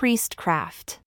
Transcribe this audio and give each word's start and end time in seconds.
Priestcraft. 0.00 0.98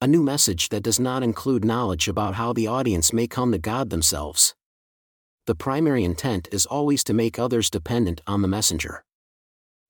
A 0.00 0.08
new 0.08 0.24
message 0.24 0.70
that 0.70 0.82
does 0.82 0.98
not 0.98 1.22
include 1.22 1.64
knowledge 1.64 2.08
about 2.08 2.34
how 2.34 2.52
the 2.52 2.66
audience 2.66 3.12
may 3.12 3.28
come 3.28 3.52
to 3.52 3.58
God 3.58 3.90
themselves. 3.90 4.56
The 5.46 5.54
primary 5.54 6.02
intent 6.02 6.48
is 6.50 6.66
always 6.66 7.04
to 7.04 7.14
make 7.14 7.38
others 7.38 7.70
dependent 7.70 8.20
on 8.26 8.42
the 8.42 8.48
messenger. 8.48 9.04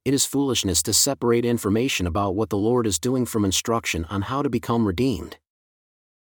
It 0.04 0.12
is 0.12 0.26
foolishness 0.26 0.82
to 0.82 0.92
separate 0.92 1.46
information 1.46 2.06
about 2.06 2.34
what 2.34 2.50
the 2.50 2.58
Lord 2.58 2.86
is 2.86 2.98
doing 2.98 3.24
from 3.24 3.46
instruction 3.46 4.04
on 4.10 4.20
how 4.20 4.42
to 4.42 4.50
become 4.50 4.86
redeemed. 4.86 5.38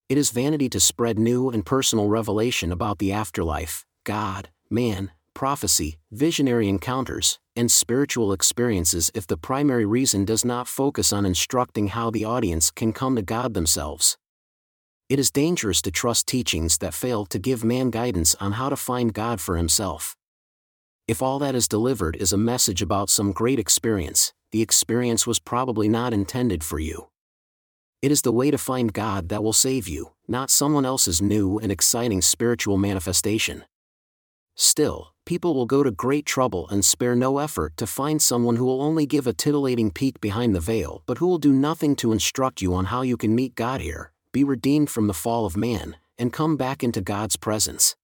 It 0.07 0.17
is 0.17 0.31
vanity 0.31 0.69
to 0.69 0.79
spread 0.79 1.19
new 1.19 1.49
and 1.49 1.65
personal 1.65 2.07
revelation 2.07 2.71
about 2.71 2.99
the 2.99 3.11
afterlife, 3.11 3.85
God, 4.05 4.49
man, 4.69 5.11
prophecy, 5.33 5.97
visionary 6.11 6.67
encounters, 6.67 7.39
and 7.55 7.71
spiritual 7.71 8.33
experiences 8.33 9.11
if 9.13 9.27
the 9.27 9.37
primary 9.37 9.85
reason 9.85 10.25
does 10.25 10.45
not 10.45 10.67
focus 10.67 11.11
on 11.11 11.25
instructing 11.25 11.87
how 11.87 12.09
the 12.09 12.25
audience 12.25 12.71
can 12.71 12.93
come 12.93 13.15
to 13.15 13.21
God 13.21 13.53
themselves. 13.53 14.17
It 15.09 15.19
is 15.19 15.29
dangerous 15.29 15.81
to 15.81 15.91
trust 15.91 16.27
teachings 16.27 16.77
that 16.77 16.93
fail 16.93 17.25
to 17.25 17.39
give 17.39 17.63
man 17.63 17.89
guidance 17.89 18.33
on 18.35 18.53
how 18.53 18.69
to 18.69 18.77
find 18.77 19.13
God 19.13 19.41
for 19.41 19.57
himself. 19.57 20.15
If 21.07 21.21
all 21.21 21.39
that 21.39 21.55
is 21.55 21.67
delivered 21.67 22.15
is 22.15 22.31
a 22.31 22.37
message 22.37 22.81
about 22.81 23.09
some 23.09 23.33
great 23.33 23.59
experience, 23.59 24.31
the 24.51 24.61
experience 24.61 25.27
was 25.27 25.39
probably 25.39 25.89
not 25.89 26.13
intended 26.13 26.63
for 26.63 26.79
you. 26.79 27.09
It 28.01 28.11
is 28.11 28.21
the 28.21 28.31
way 28.31 28.49
to 28.51 28.57
find 28.57 28.93
God 28.93 29.29
that 29.29 29.43
will 29.43 29.53
save 29.53 29.87
you, 29.87 30.13
not 30.27 30.49
someone 30.49 30.85
else's 30.85 31.21
new 31.21 31.59
and 31.59 31.71
exciting 31.71 32.21
spiritual 32.21 32.77
manifestation. 32.77 33.65
Still, 34.55 35.10
people 35.25 35.53
will 35.53 35.65
go 35.65 35.83
to 35.83 35.91
great 35.91 36.25
trouble 36.25 36.67
and 36.69 36.83
spare 36.83 37.15
no 37.15 37.37
effort 37.37 37.77
to 37.77 37.87
find 37.87 38.21
someone 38.21 38.55
who 38.55 38.65
will 38.65 38.81
only 38.81 39.05
give 39.05 39.27
a 39.27 39.33
titillating 39.33 39.91
peek 39.91 40.19
behind 40.21 40.55
the 40.55 40.59
veil 40.59 41.03
but 41.05 41.17
who 41.19 41.27
will 41.27 41.37
do 41.37 41.53
nothing 41.53 41.95
to 41.95 42.11
instruct 42.11 42.61
you 42.61 42.73
on 42.73 42.85
how 42.85 43.01
you 43.01 43.17
can 43.17 43.35
meet 43.35 43.55
God 43.55 43.81
here, 43.81 44.11
be 44.31 44.43
redeemed 44.43 44.89
from 44.89 45.07
the 45.07 45.13
fall 45.13 45.45
of 45.45 45.57
man, 45.57 45.97
and 46.17 46.33
come 46.33 46.57
back 46.57 46.83
into 46.83 47.01
God's 47.01 47.35
presence. 47.35 47.95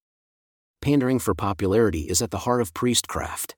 Pandering 0.82 1.20
for 1.20 1.34
popularity 1.34 2.02
is 2.02 2.22
at 2.22 2.32
the 2.32 2.40
heart 2.40 2.62
of 2.62 2.74
priestcraft. 2.74 3.56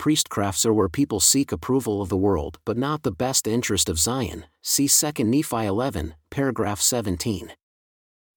Priestcrafts 0.00 0.64
are 0.64 0.72
where 0.72 0.88
people 0.88 1.20
seek 1.20 1.52
approval 1.52 2.00
of 2.00 2.08
the 2.08 2.16
world 2.16 2.58
but 2.64 2.78
not 2.78 3.02
the 3.02 3.12
best 3.12 3.46
interest 3.46 3.88
of 3.88 3.98
Zion. 3.98 4.46
See 4.62 4.88
2 4.88 5.24
Nephi 5.24 5.66
11, 5.66 6.14
paragraph 6.30 6.80
17. 6.80 7.52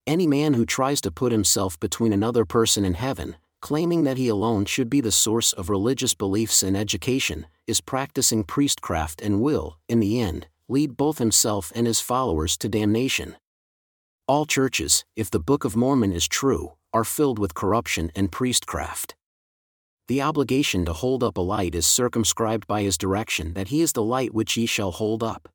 Any 0.06 0.28
man 0.28 0.56
who 0.56 0.66
tries 0.66 1.00
to 1.00 1.12
put 1.12 1.32
himself 1.32 1.80
between 1.80 2.12
another 2.12 2.44
person 2.44 2.84
and 2.84 2.98
heaven, 2.98 3.38
claiming 3.64 4.04
that 4.04 4.18
he 4.18 4.28
alone 4.28 4.66
should 4.66 4.90
be 4.90 5.00
the 5.00 5.10
source 5.10 5.54
of 5.54 5.70
religious 5.70 6.14
beliefs 6.14 6.64
and 6.64 6.76
education, 6.76 7.48
is 7.66 7.80
practicing 7.80 8.44
priestcraft 8.44 9.22
and 9.22 9.42
will, 9.42 9.78
in 9.88 10.02
the 10.02 10.20
end, 10.20 10.46
lead 10.68 10.98
both 10.98 11.18
himself 11.18 11.72
and 11.74 11.88
his 11.88 12.02
followers 12.02 12.58
to 12.58 12.68
damnation. 12.68 13.38
All 14.28 14.46
churches, 14.46 15.06
if 15.16 15.32
the 15.32 15.40
Book 15.40 15.64
of 15.64 15.78
Mormon 15.78 16.12
is 16.12 16.28
true, 16.28 16.74
are 16.92 17.06
filled 17.06 17.40
with 17.40 17.54
corruption 17.54 18.12
and 18.18 18.30
priestcraft. 18.30 19.16
The 20.10 20.22
obligation 20.22 20.84
to 20.84 20.92
hold 20.92 21.24
up 21.24 21.38
a 21.38 21.42
light 21.42 21.74
is 21.74 21.86
circumscribed 21.86 22.68
by 22.68 22.82
his 22.82 22.98
direction 22.98 23.54
that 23.54 23.70
he 23.70 23.80
is 23.80 23.94
the 23.94 24.04
light 24.04 24.34
which 24.34 24.58
ye 24.58 24.66
shall 24.66 24.92
hold 24.92 25.24
up. 25.24 25.48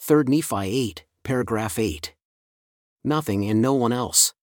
3 0.00 0.24
Nephi 0.26 0.56
8, 0.56 1.04
paragraph 1.22 1.78
8. 1.78 2.14
Nothing 3.04 3.48
and 3.48 3.62
no 3.62 3.74
one 3.74 3.92
else. 3.92 4.34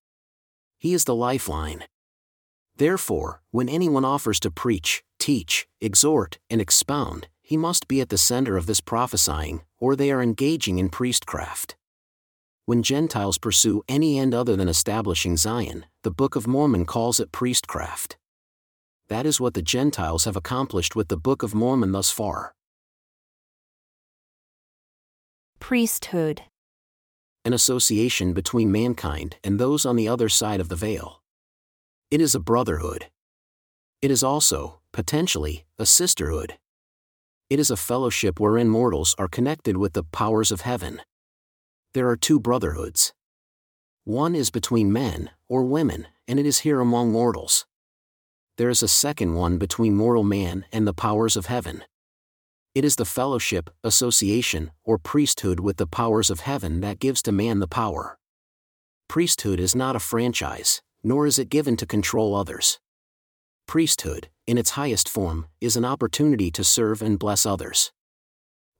He 0.78 0.94
is 0.94 1.04
the 1.04 1.14
lifeline. 1.14 1.84
Therefore, 2.80 3.42
when 3.52 3.68
anyone 3.68 4.06
offers 4.06 4.40
to 4.40 4.50
preach, 4.50 5.04
teach, 5.20 5.68
exhort, 5.82 6.40
and 6.50 6.62
expound, 6.62 7.28
he 7.42 7.58
must 7.58 7.90
be 7.90 8.00
at 8.00 8.08
the 8.08 8.18
center 8.18 8.56
of 8.56 8.68
this 8.68 8.80
prophesying, 8.80 9.64
or 9.80 9.98
they 9.98 10.12
are 10.12 10.22
engaging 10.22 10.80
in 10.80 10.88
priestcraft. 10.88 11.76
When 12.66 12.82
Gentiles 12.82 13.38
pursue 13.38 13.84
any 13.90 14.18
end 14.18 14.34
other 14.34 14.56
than 14.56 14.70
establishing 14.70 15.36
Zion, 15.36 15.88
the 16.04 16.12
Book 16.12 16.38
of 16.38 16.48
Mormon 16.48 16.86
calls 16.86 17.20
it 17.20 17.34
priestcraft. 17.34 18.16
That 19.10 19.26
is 19.26 19.42
what 19.42 19.56
the 19.56 19.62
Gentiles 19.62 20.24
have 20.24 20.38
accomplished 20.38 20.96
with 20.96 21.10
the 21.10 21.18
Book 21.18 21.44
of 21.44 21.54
Mormon 21.54 21.92
thus 21.92 22.10
far. 22.10 22.56
Priesthood. 25.60 26.44
An 27.44 27.52
association 27.52 28.32
between 28.32 28.72
mankind 28.72 29.36
and 29.44 29.60
those 29.60 29.86
on 29.86 29.98
the 29.98 30.08
other 30.08 30.30
side 30.30 30.62
of 30.62 30.70
the 30.70 30.78
veil. 30.78 31.19
It 32.12 32.22
is 32.22 32.34
a 32.34 32.40
brotherhood. 32.40 33.06
It 34.02 34.10
is 34.10 34.24
also, 34.24 34.80
potentially, 34.92 35.66
a 35.78 35.86
sisterhood. 35.86 36.58
It 37.52 37.60
is 37.60 37.70
a 37.70 37.78
fellowship 37.78 38.40
wherein 38.40 38.68
mortals 38.68 39.14
are 39.20 39.28
connected 39.28 39.78
with 39.78 39.94
the 39.94 40.02
powers 40.04 40.52
of 40.52 40.62
heaven. 40.62 41.02
There 41.94 42.10
are 42.10 42.18
two 42.18 42.40
brotherhoods. 42.40 43.14
One 44.06 44.34
is 44.34 44.50
between 44.50 44.92
men, 44.92 45.30
or 45.48 45.62
women, 45.62 46.08
and 46.28 46.40
it 46.40 46.48
is 46.48 46.60
here 46.60 46.80
among 46.80 47.12
mortals. 47.12 47.68
There 48.58 48.70
is 48.70 48.82
a 48.82 48.88
second 48.88 49.36
one 49.36 49.60
between 49.60 49.96
mortal 49.96 50.24
man 50.24 50.66
and 50.72 50.88
the 50.88 50.96
powers 50.96 51.38
of 51.38 51.46
heaven. 51.46 51.84
It 52.74 52.84
is 52.84 52.96
the 52.96 53.06
fellowship, 53.06 53.70
association, 53.84 54.72
or 54.84 54.98
priesthood 54.98 55.60
with 55.60 55.78
the 55.78 55.86
powers 55.86 56.32
of 56.32 56.40
heaven 56.40 56.82
that 56.82 56.98
gives 56.98 57.22
to 57.22 57.32
man 57.32 57.60
the 57.60 57.68
power. 57.68 58.18
Priesthood 59.08 59.60
is 59.60 59.76
not 59.76 59.96
a 59.96 60.00
franchise, 60.00 60.82
nor 61.04 61.26
is 61.26 61.40
it 61.40 61.50
given 61.50 61.78
to 61.78 61.86
control 61.86 62.36
others. 62.36 62.80
Priesthood, 63.68 64.30
in 64.48 64.58
its 64.58 64.72
highest 64.72 65.08
form, 65.08 65.48
is 65.62 65.76
an 65.76 65.86
opportunity 65.86 66.50
to 66.52 66.64
serve 66.64 67.02
and 67.02 67.20
bless 67.20 67.46
others. 67.46 67.92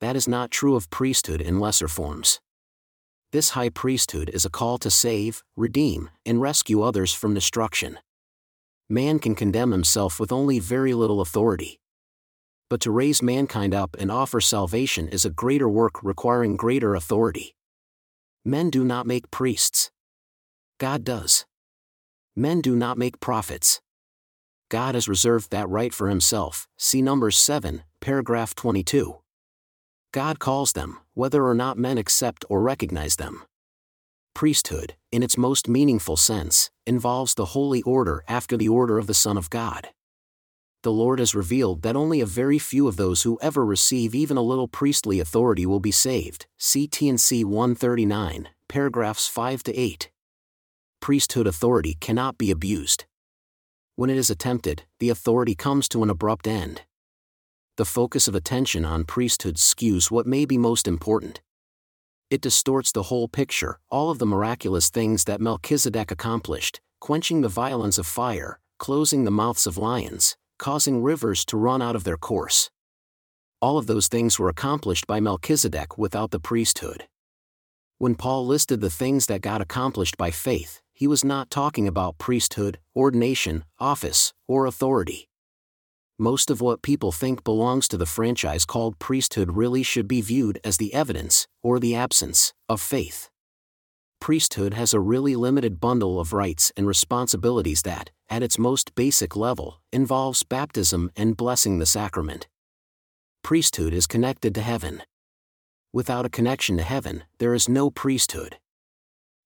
That 0.02 0.16
is 0.16 0.28
not 0.28 0.52
true 0.52 0.76
of 0.76 0.90
priesthood 0.90 1.42
in 1.42 1.60
lesser 1.60 1.88
forms. 1.88 2.40
This 3.32 3.52
high 3.52 3.70
priesthood 3.70 4.32
is 4.34 4.46
a 4.46 4.50
call 4.50 4.80
to 4.80 4.90
save, 4.90 5.44
redeem, 5.56 6.10
and 6.26 6.42
rescue 6.42 6.82
others 6.82 7.14
from 7.14 7.36
destruction. 7.36 8.00
Man 8.90 9.20
can 9.20 9.36
condemn 9.36 9.72
himself 9.72 10.20
with 10.20 10.32
only 10.32 10.58
very 10.58 10.96
little 10.96 11.22
authority. 11.22 11.80
But 12.70 12.82
to 12.82 12.92
raise 12.92 13.22
mankind 13.22 13.76
up 13.76 13.96
and 14.00 14.12
offer 14.12 14.42
salvation 14.42 15.08
is 15.08 15.26
a 15.26 15.30
greater 15.30 15.70
work 15.70 16.04
requiring 16.04 16.56
greater 16.56 16.96
authority. 16.96 17.56
Men 18.44 18.72
do 18.72 18.84
not 18.84 19.06
make 19.06 19.30
priests. 19.30 19.92
God 20.80 21.04
does. 21.04 21.46
Men 22.40 22.62
do 22.62 22.74
not 22.74 22.98
make 22.98 23.20
prophets. 23.20 23.82
God 24.70 24.96
has 24.96 25.10
reserved 25.10 25.52
that 25.52 25.68
right 25.68 25.94
for 25.94 26.08
himself. 26.08 26.70
See 26.78 27.02
Numbers 27.02 27.36
7, 27.36 27.84
paragraph 28.00 28.56
22. 28.56 29.18
God 30.14 30.40
calls 30.40 30.72
them, 30.72 31.00
whether 31.14 31.46
or 31.46 31.54
not 31.54 31.78
men 31.78 31.98
accept 31.98 32.46
or 32.48 32.62
recognize 32.62 33.18
them. 33.18 33.44
Priesthood, 34.34 34.96
in 35.12 35.22
its 35.22 35.38
most 35.38 35.68
meaningful 35.68 36.16
sense, 36.16 36.72
involves 36.88 37.34
the 37.34 37.48
holy 37.48 37.82
order 37.82 38.24
after 38.26 38.56
the 38.56 38.70
order 38.70 38.98
of 38.98 39.08
the 39.08 39.14
Son 39.14 39.36
of 39.36 39.50
God. 39.50 39.90
The 40.84 40.94
Lord 40.94 41.20
has 41.20 41.36
revealed 41.36 41.82
that 41.82 41.98
only 41.98 42.22
a 42.22 42.26
very 42.26 42.58
few 42.58 42.88
of 42.88 42.96
those 42.96 43.24
who 43.24 43.38
ever 43.42 43.66
receive 43.66 44.16
even 44.16 44.38
a 44.38 44.42
little 44.42 44.70
priestly 44.70 45.20
authority 45.20 45.66
will 45.66 45.82
be 45.82 45.92
saved. 45.92 46.48
See 46.58 46.88
T&C 46.88 47.44
139, 47.44 48.48
paragraphs 48.70 49.28
5 49.28 49.62
to 49.64 49.78
8 49.78 50.10
priesthood 51.00 51.48
authority 51.48 51.98
cannot 52.00 52.38
be 52.38 52.52
abused. 52.52 53.06
When 53.96 54.10
it 54.10 54.18
is 54.18 54.30
attempted, 54.30 54.84
the 55.00 55.10
authority 55.10 55.56
comes 55.56 55.90
to 55.90 56.04
an 56.04 56.10
abrupt 56.10 56.48
end. 56.48 56.84
The 57.78 57.86
focus 57.86 58.28
of 58.28 58.36
attention 58.36 58.86
on 58.86 59.06
priesthood 59.06 59.56
skews 59.56 60.12
what 60.12 60.28
may 60.28 60.46
be 60.46 60.58
most 60.58 60.88
important. 60.88 61.42
It 62.30 62.42
distorts 62.42 62.92
the 62.92 63.04
whole 63.04 63.28
picture, 63.28 63.80
all 63.90 64.10
of 64.12 64.20
the 64.20 64.26
miraculous 64.26 64.90
things 64.90 65.24
that 65.24 65.42
Melchizedek 65.42 66.12
accomplished, 66.12 66.80
quenching 67.00 67.42
the 67.42 67.50
violence 67.50 67.98
of 67.98 68.06
fire, 68.06 68.60
closing 68.78 69.24
the 69.24 69.32
mouths 69.32 69.66
of 69.66 69.78
lions, 69.78 70.38
causing 70.58 71.02
rivers 71.02 71.44
to 71.46 71.58
run 71.58 71.82
out 71.82 71.96
of 71.96 72.04
their 72.04 72.18
course. 72.18 72.70
All 73.62 73.78
of 73.78 73.88
those 73.88 74.08
things 74.08 74.38
were 74.38 74.50
accomplished 74.50 75.08
by 75.08 75.20
Melchizedek 75.20 75.98
without 75.98 76.32
the 76.32 76.40
priesthood. 76.40 77.08
When 77.98 78.16
Paul 78.16 78.46
listed 78.46 78.80
the 78.80 78.90
things 78.90 79.26
that 79.26 79.42
God 79.42 79.60
accomplished 79.60 80.16
by 80.16 80.32
faith, 80.32 80.82
he 81.00 81.08
was 81.08 81.24
not 81.24 81.50
talking 81.50 81.88
about 81.88 82.18
priesthood, 82.18 82.78
ordination, 82.94 83.64
office, 83.80 84.34
or 84.50 84.66
authority. 84.66 85.30
Most 86.18 86.52
of 86.52 86.60
what 86.60 86.82
people 86.82 87.14
think 87.14 87.46
belongs 87.46 87.88
to 87.88 87.96
the 87.96 88.06
franchise 88.06 88.66
called 88.66 89.00
priesthood 89.00 89.56
really 89.56 89.82
should 89.82 90.10
be 90.10 90.20
viewed 90.20 90.60
as 90.66 90.76
the 90.76 90.94
evidence, 90.94 91.48
or 91.64 91.80
the 91.80 91.96
absence, 91.96 92.54
of 92.68 92.82
faith. 92.82 93.30
Priesthood 94.20 94.74
has 94.74 94.94
a 94.94 95.00
really 95.00 95.38
limited 95.38 95.80
bundle 95.80 96.20
of 96.20 96.34
rights 96.34 96.74
and 96.76 96.86
responsibilities 96.86 97.84
that, 97.84 98.12
at 98.30 98.44
its 98.44 98.60
most 98.60 98.94
basic 98.94 99.38
level, 99.38 99.80
involves 99.94 100.44
baptism 100.44 101.10
and 101.16 101.38
blessing 101.38 101.80
the 101.80 101.86
sacrament. 101.86 102.50
Priesthood 103.42 103.94
is 103.94 104.06
connected 104.06 104.54
to 104.54 104.62
heaven. 104.62 105.04
Without 105.94 106.26
a 106.26 106.30
connection 106.30 106.76
to 106.76 106.84
heaven, 106.84 107.24
there 107.38 107.54
is 107.54 107.70
no 107.70 107.90
priesthood 107.90 108.58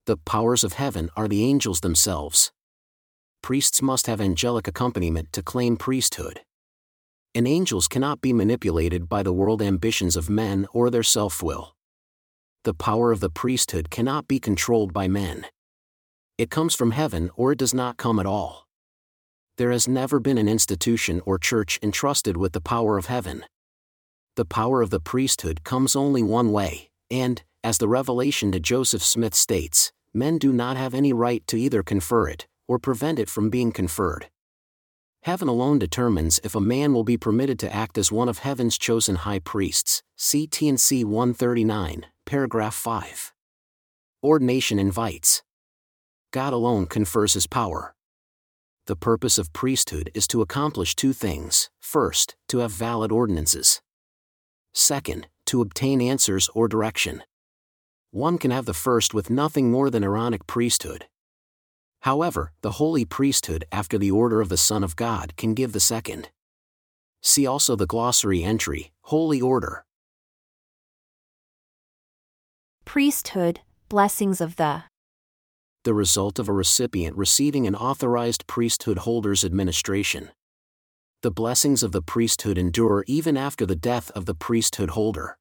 the 0.05 0.17
powers 0.17 0.63
of 0.63 0.73
heaven 0.73 1.09
are 1.15 1.27
the 1.27 1.43
angels 1.43 1.81
themselves. 1.81 2.51
Priests 3.41 3.81
must 3.81 4.07
have 4.07 4.21
angelic 4.21 4.67
accompaniment 4.67 5.31
to 5.33 5.41
claim 5.41 5.77
priesthood. 5.77 6.41
And 7.35 7.47
angels 7.47 7.87
cannot 7.87 8.21
be 8.21 8.33
manipulated 8.33 9.09
by 9.09 9.23
the 9.23 9.33
world 9.33 9.61
ambitions 9.61 10.15
of 10.15 10.29
men 10.29 10.67
or 10.73 10.89
their 10.89 11.03
self 11.03 11.41
will. 11.41 11.75
the 12.63 12.73
power 12.73 13.11
of 13.11 13.19
the 13.19 13.29
priesthood 13.29 13.89
cannot 13.89 14.27
be 14.27 14.39
controlled 14.39 14.93
by 14.93 15.07
men. 15.07 15.45
It 16.37 16.49
comes 16.49 16.73
from 16.73 16.91
heaven 16.91 17.29
or 17.35 17.51
it 17.51 17.59
does 17.59 17.73
not 17.73 17.97
come 17.97 18.19
at 18.19 18.25
all. 18.25 18.65
There 19.57 19.71
has 19.71 19.87
never 19.87 20.19
been 20.19 20.37
an 20.37 20.47
institution 20.49 21.21
or 21.25 21.37
church 21.37 21.79
entrusted 21.83 22.37
with 22.37 22.53
the 22.53 22.61
power 22.61 22.97
of 22.97 23.05
heaven. 23.07 23.45
The 24.35 24.45
power 24.45 24.81
of 24.81 24.89
the 24.89 24.99
priesthood 24.99 25.63
comes 25.63 25.95
only 25.95 26.23
one 26.23 26.51
way, 26.51 26.89
and, 27.11 27.43
as 27.63 27.77
the 27.77 27.87
revelation 27.87 28.51
to 28.51 28.59
Joseph 28.59 29.03
Smith 29.03 29.33
states, 29.33 29.91
men 30.13 30.37
do 30.37 30.51
not 30.51 30.77
have 30.77 30.93
any 30.93 31.13
right 31.13 31.45
to 31.47 31.57
either 31.57 31.81
confer 31.81 32.27
it, 32.27 32.47
or 32.67 32.77
prevent 32.77 33.19
it 33.19 33.29
from 33.29 33.49
being 33.49 33.71
conferred. 33.71 34.29
Heaven 35.23 35.47
alone 35.47 35.79
determines 35.79 36.41
if 36.43 36.53
a 36.53 36.59
man 36.59 36.93
will 36.93 37.05
be 37.05 37.17
permitted 37.17 37.57
to 37.59 37.73
act 37.73 37.97
as 37.97 38.11
one 38.11 38.27
of 38.27 38.39
heaven's 38.39 38.77
chosen 38.77 39.15
high 39.15 39.39
priests. 39.39 40.03
See 40.17 40.47
T&C 40.47 41.05
139, 41.05 42.05
paragraph 42.25 42.75
5. 42.75 43.31
Ordination 44.21 44.79
invites. 44.79 45.41
God 46.31 46.51
alone 46.51 46.87
confers 46.87 47.35
his 47.35 47.47
power. 47.47 47.95
The 48.85 48.97
purpose 48.97 49.37
of 49.37 49.53
priesthood 49.53 50.11
is 50.13 50.27
to 50.27 50.41
accomplish 50.41 50.93
two 50.93 51.13
things 51.13 51.69
first, 51.79 52.35
to 52.49 52.57
have 52.57 52.71
valid 52.71 53.11
ordinances. 53.13 53.81
Second, 54.73 55.27
to 55.45 55.61
obtain 55.61 56.01
answers 56.01 56.49
or 56.53 56.67
direction. 56.67 57.23
One 58.13 58.37
can 58.37 58.51
have 58.51 58.65
the 58.65 58.75
first 58.75 59.15
with 59.15 59.31
nothing 59.31 59.71
more 59.71 59.89
than 59.89 60.03
Aaronic 60.03 60.45
priesthood. 60.45 61.07
However, 62.01 62.53
the 62.61 62.73
holy 62.73 63.05
priesthood 63.05 63.65
after 63.71 63.97
the 63.97 64.11
order 64.11 64.39
of 64.39 64.49
the 64.49 64.55
Son 64.55 64.83
of 64.83 64.95
God 64.95 65.35
can 65.35 65.55
give 65.55 65.71
the 65.71 65.79
second. 65.79 66.29
See 67.23 67.47
also 67.47 67.75
the 67.75 67.87
glossary 67.87 68.43
entry, 68.43 68.91
Holy 69.05 69.41
Order. 69.41 69.83
Priesthood, 72.85 73.61
blessings 73.89 74.39
of 74.39 74.57
the. 74.57 74.83
The 75.83 75.95
result 75.95 76.37
of 76.37 76.47
a 76.47 76.53
recipient 76.53 77.17
receiving 77.17 77.65
an 77.65 77.73
authorized 77.73 78.45
priesthood 78.45 78.99
holder's 78.99 79.43
administration. 79.43 80.29
The 81.23 81.31
blessings 81.31 81.81
of 81.81 81.93
the 81.93 82.03
priesthood 82.03 82.59
endure 82.59 83.05
even 83.07 83.37
after 83.37 83.65
the 83.65 83.75
death 83.75 84.11
of 84.11 84.27
the 84.27 84.35
priesthood 84.35 84.91
holder. 84.91 85.39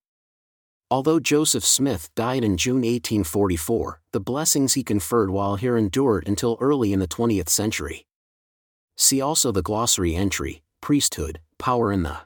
Although 0.93 1.21
Joseph 1.21 1.65
Smith 1.65 2.11
died 2.15 2.45
in 2.45 2.59
June 2.59 2.83
1844, 2.83 4.03
the 4.13 4.21
blessings 4.21 4.75
he 4.75 4.85
conferred 4.85 5.31
while 5.31 5.57
here 5.57 5.75
endured 5.75 6.29
until 6.29 6.59
early 6.61 6.93
in 6.93 6.99
the 6.99 7.09
20th 7.09 7.49
century. 7.49 8.05
See 8.99 9.19
also 9.19 9.53
the 9.53 9.63
glossary 9.63 10.15
entry, 10.15 10.63
Priesthood, 10.83 11.41
Power 11.59 11.91
in 11.93 12.03
the. 12.03 12.19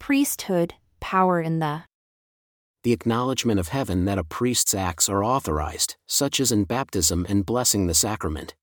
Priesthood, 0.00 0.74
power 0.98 1.40
in 1.40 1.60
the. 1.60 1.84
The 2.82 2.92
acknowledgement 2.92 3.60
of 3.60 3.68
heaven 3.68 4.04
that 4.06 4.18
a 4.18 4.24
priest's 4.24 4.74
acts 4.74 5.08
are 5.08 5.22
authorized, 5.22 5.94
such 6.08 6.40
as 6.40 6.50
in 6.50 6.64
baptism 6.64 7.24
and 7.28 7.46
blessing 7.46 7.86
the 7.86 7.94
sacrament. 7.94 8.56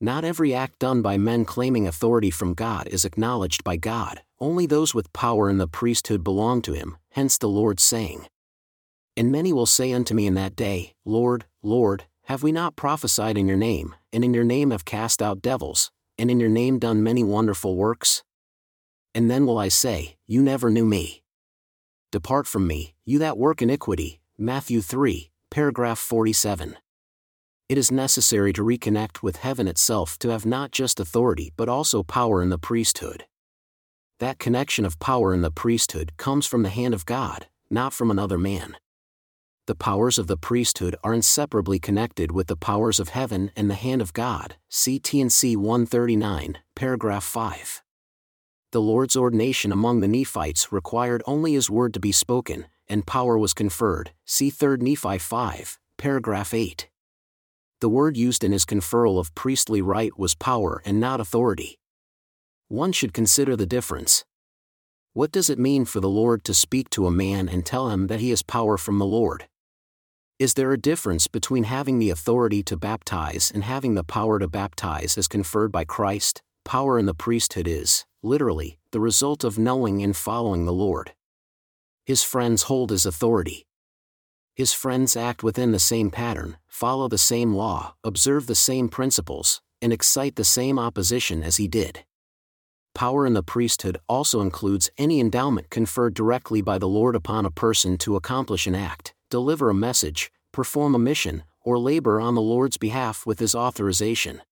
Not 0.00 0.24
every 0.24 0.52
act 0.52 0.80
done 0.80 1.00
by 1.00 1.16
men 1.16 1.44
claiming 1.44 1.86
authority 1.86 2.32
from 2.32 2.54
God 2.54 2.88
is 2.88 3.04
acknowledged 3.04 3.62
by 3.62 3.76
God, 3.76 4.22
only 4.40 4.66
those 4.66 4.94
with 4.94 5.12
power 5.12 5.50
in 5.50 5.58
the 5.58 5.66
priesthood 5.66 6.22
belong 6.22 6.62
to 6.62 6.72
him, 6.72 6.96
hence 7.12 7.38
the 7.38 7.48
Lord's 7.48 7.82
saying. 7.82 8.26
And 9.16 9.32
many 9.32 9.52
will 9.52 9.66
say 9.66 9.92
unto 9.92 10.14
me 10.14 10.26
in 10.26 10.34
that 10.34 10.54
day, 10.54 10.92
Lord, 11.04 11.46
Lord, 11.62 12.04
have 12.24 12.42
we 12.42 12.52
not 12.52 12.76
prophesied 12.76 13.36
in 13.36 13.48
your 13.48 13.56
name, 13.56 13.94
and 14.12 14.24
in 14.24 14.34
your 14.34 14.44
name 14.44 14.70
have 14.70 14.84
cast 14.84 15.20
out 15.20 15.42
devils, 15.42 15.90
and 16.18 16.30
in 16.30 16.38
your 16.38 16.50
name 16.50 16.78
done 16.78 17.02
many 17.02 17.24
wonderful 17.24 17.74
works? 17.74 18.22
And 19.14 19.30
then 19.30 19.46
will 19.46 19.58
I 19.58 19.68
say, 19.68 20.16
You 20.26 20.42
never 20.42 20.70
knew 20.70 20.84
me. 20.84 21.22
Depart 22.12 22.46
from 22.46 22.66
me, 22.66 22.94
you 23.04 23.18
that 23.18 23.38
work 23.38 23.60
iniquity. 23.60 24.20
Matthew 24.38 24.80
3, 24.80 25.30
paragraph 25.50 25.98
47. 25.98 26.76
It 27.68 27.76
is 27.76 27.90
necessary 27.90 28.52
to 28.52 28.62
reconnect 28.62 29.22
with 29.22 29.38
heaven 29.38 29.66
itself 29.66 30.18
to 30.20 30.28
have 30.28 30.46
not 30.46 30.70
just 30.70 31.00
authority 31.00 31.52
but 31.56 31.68
also 31.68 32.02
power 32.02 32.40
in 32.40 32.50
the 32.50 32.58
priesthood. 32.58 33.24
That 34.20 34.38
connection 34.38 34.84
of 34.84 34.98
power 34.98 35.32
in 35.32 35.42
the 35.42 35.50
priesthood 35.50 36.12
comes 36.16 36.46
from 36.46 36.62
the 36.62 36.70
hand 36.70 36.94
of 36.94 37.06
God, 37.06 37.46
not 37.70 37.92
from 37.92 38.10
another 38.10 38.38
man. 38.38 38.76
The 39.66 39.74
powers 39.74 40.18
of 40.18 40.26
the 40.26 40.36
priesthood 40.36 40.96
are 41.04 41.14
inseparably 41.14 41.78
connected 41.78 42.32
with 42.32 42.46
the 42.46 42.56
powers 42.56 42.98
of 42.98 43.10
heaven 43.10 43.50
and 43.54 43.70
the 43.70 43.74
hand 43.74 44.00
of 44.00 44.12
God. 44.12 44.56
T&C 44.70 45.56
139, 45.56 46.58
paragraph 46.74 47.24
5 47.24 47.82
the 48.70 48.82
Lord's 48.82 49.16
ordination 49.16 49.72
among 49.72 50.00
the 50.00 50.08
Nephites 50.08 50.70
required 50.70 51.22
only 51.26 51.54
his 51.54 51.70
word 51.70 51.94
to 51.94 52.00
be 52.00 52.12
spoken, 52.12 52.66
and 52.86 53.06
power 53.06 53.38
was 53.38 53.54
conferred. 53.54 54.12
See 54.26 54.50
3 54.50 54.76
Nephi 54.76 55.16
5, 55.16 55.78
paragraph 55.96 56.52
8. 56.52 56.86
The 57.80 57.88
word 57.88 58.18
used 58.18 58.44
in 58.44 58.52
his 58.52 58.66
conferral 58.66 59.18
of 59.18 59.34
priestly 59.34 59.80
right 59.80 60.12
was 60.18 60.34
power 60.34 60.82
and 60.84 61.00
not 61.00 61.18
authority. 61.18 61.78
One 62.68 62.92
should 62.92 63.14
consider 63.14 63.56
the 63.56 63.66
difference. 63.66 64.26
What 65.14 65.32
does 65.32 65.48
it 65.48 65.58
mean 65.58 65.86
for 65.86 66.00
the 66.00 66.08
Lord 66.08 66.44
to 66.44 66.52
speak 66.52 66.90
to 66.90 67.06
a 67.06 67.10
man 67.10 67.48
and 67.48 67.64
tell 67.64 67.88
him 67.88 68.08
that 68.08 68.20
he 68.20 68.28
has 68.28 68.42
power 68.42 68.76
from 68.76 68.98
the 68.98 69.06
Lord? 69.06 69.48
Is 70.38 70.52
there 70.52 70.70
a 70.72 70.78
difference 70.78 71.26
between 71.28 71.64
having 71.64 71.98
the 71.98 72.10
authority 72.10 72.62
to 72.64 72.76
baptize 72.76 73.50
and 73.52 73.64
having 73.64 73.94
the 73.94 74.04
power 74.04 74.38
to 74.38 74.46
baptize 74.46 75.16
as 75.16 75.26
conferred 75.28 75.72
by 75.72 75.84
Christ? 75.84 76.42
Power 76.64 76.98
in 76.98 77.06
the 77.06 77.14
priesthood 77.14 77.66
is, 77.66 78.04
literally, 78.22 78.78
the 78.92 79.00
result 79.00 79.44
of 79.44 79.58
knowing 79.58 80.02
and 80.02 80.14
following 80.14 80.66
the 80.66 80.72
Lord. 80.72 81.14
His 82.04 82.22
friends 82.22 82.64
hold 82.64 82.90
his 82.90 83.06
authority. 83.06 83.66
His 84.54 84.74
friends 84.74 85.16
act 85.16 85.42
within 85.42 85.72
the 85.72 85.78
same 85.78 86.10
pattern, 86.10 86.58
follow 86.66 87.08
the 87.08 87.16
same 87.16 87.54
law, 87.54 87.94
observe 88.04 88.46
the 88.46 88.54
same 88.54 88.90
principles, 88.90 89.62
and 89.80 89.90
excite 89.90 90.36
the 90.36 90.44
same 90.44 90.78
opposition 90.78 91.42
as 91.42 91.56
he 91.56 91.66
did. 91.66 92.04
Power 92.98 93.24
in 93.24 93.32
the 93.34 93.44
priesthood 93.44 93.96
also 94.08 94.40
includes 94.40 94.90
any 94.98 95.20
endowment 95.20 95.70
conferred 95.70 96.14
directly 96.14 96.60
by 96.60 96.78
the 96.78 96.88
Lord 96.88 97.14
upon 97.14 97.46
a 97.46 97.50
person 97.64 97.96
to 97.98 98.16
accomplish 98.16 98.66
an 98.66 98.74
act, 98.74 99.14
deliver 99.30 99.70
a 99.70 99.84
message, 99.88 100.32
perform 100.50 100.96
a 100.96 100.98
mission, 100.98 101.44
or 101.60 101.78
labor 101.78 102.20
on 102.20 102.34
the 102.34 102.40
Lord's 102.40 102.76
behalf 102.76 103.24
with 103.24 103.38
his 103.38 103.54
authorization 103.54 104.42